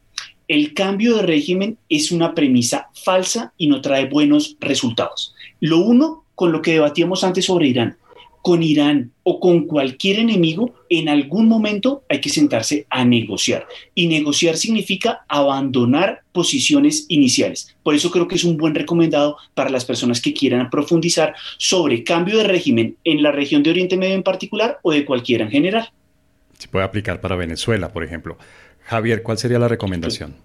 [0.48, 5.34] el cambio de régimen es una premisa falsa y no trae buenos resultados.
[5.60, 7.98] Lo uno con lo que debatíamos antes sobre Irán
[8.44, 13.66] con Irán o con cualquier enemigo, en algún momento hay que sentarse a negociar.
[13.96, 17.74] Y negociar significa abandonar posiciones iniciales.
[17.84, 22.04] Por eso creo que es un buen recomendado para las personas que quieran profundizar sobre
[22.04, 25.52] cambio de régimen en la región de Oriente Medio en particular o de cualquiera en
[25.52, 25.94] general.
[26.64, 28.38] Se puede aplicar para Venezuela, por ejemplo.
[28.86, 30.36] Javier, ¿cuál sería la recomendación?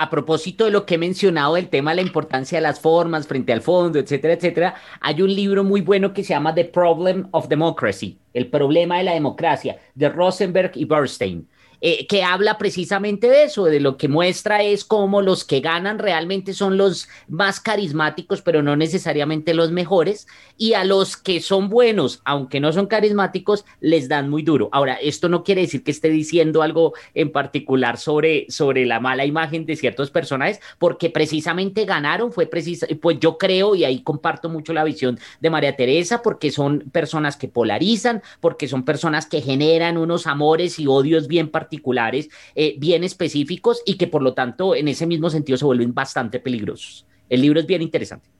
[0.00, 3.26] a propósito de lo que he mencionado, el tema de la importancia de las formas
[3.26, 7.26] frente al fondo, etcétera, etcétera, hay un libro muy bueno que se llama The Problem
[7.32, 11.48] of Democracy, el problema de la democracia, de Rosenberg y Bernstein.
[11.80, 16.00] Eh, que habla precisamente de eso, de lo que muestra es cómo los que ganan
[16.00, 20.26] realmente son los más carismáticos, pero no necesariamente los mejores,
[20.56, 24.68] y a los que son buenos, aunque no son carismáticos, les dan muy duro.
[24.72, 29.24] Ahora, esto no quiere decir que esté diciendo algo en particular sobre, sobre la mala
[29.24, 34.48] imagen de ciertos personajes, porque precisamente ganaron, fue precisa, pues yo creo, y ahí comparto
[34.48, 39.42] mucho la visión de María Teresa, porque son personas que polarizan, porque son personas que
[39.42, 44.32] generan unos amores y odios bien particulares particulares eh, bien específicos y que por lo
[44.32, 47.06] tanto en ese mismo sentido se vuelven bastante peligrosos.
[47.28, 48.30] El libro es bien interesante.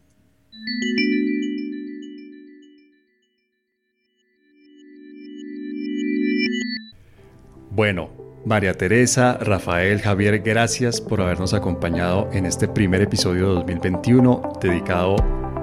[7.70, 8.10] Bueno,
[8.44, 15.16] María Teresa, Rafael, Javier, gracias por habernos acompañado en este primer episodio de 2021 dedicado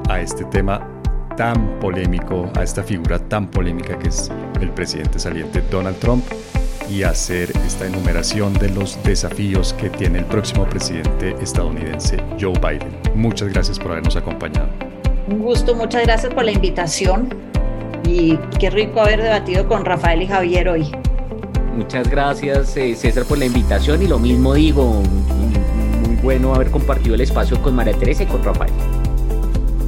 [0.08, 0.88] a este tema
[1.36, 6.24] tan polémico, a esta figura tan polémica que es el presidente saliente Donald Trump
[6.90, 12.96] y hacer esta enumeración de los desafíos que tiene el próximo presidente estadounidense, Joe Biden.
[13.16, 14.70] Muchas gracias por habernos acompañado.
[15.28, 17.30] Un gusto, muchas gracias por la invitación
[18.08, 20.92] y qué rico haber debatido con Rafael y Javier hoy.
[21.76, 25.02] Muchas gracias eh, César por la invitación y lo mismo digo,
[26.06, 28.72] muy bueno haber compartido el espacio con María Teresa y con Rafael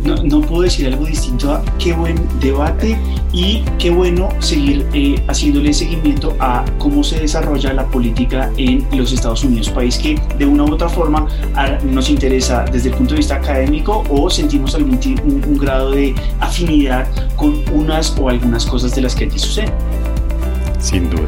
[0.04, 2.98] no, puedo decir algo distinto a qué buen debate
[3.34, 9.12] y qué bueno seguir eh, haciéndole seguimiento a cómo se desarrolla la política en los
[9.12, 11.28] Estados Unidos, país que de una u otra forma
[11.84, 17.08] nos interesa desde el punto de vista académico o sentimos algún un, grado de afinidad
[17.36, 19.74] con unas o algunas cosas de las que allí suceden.
[20.80, 21.28] Sin duda.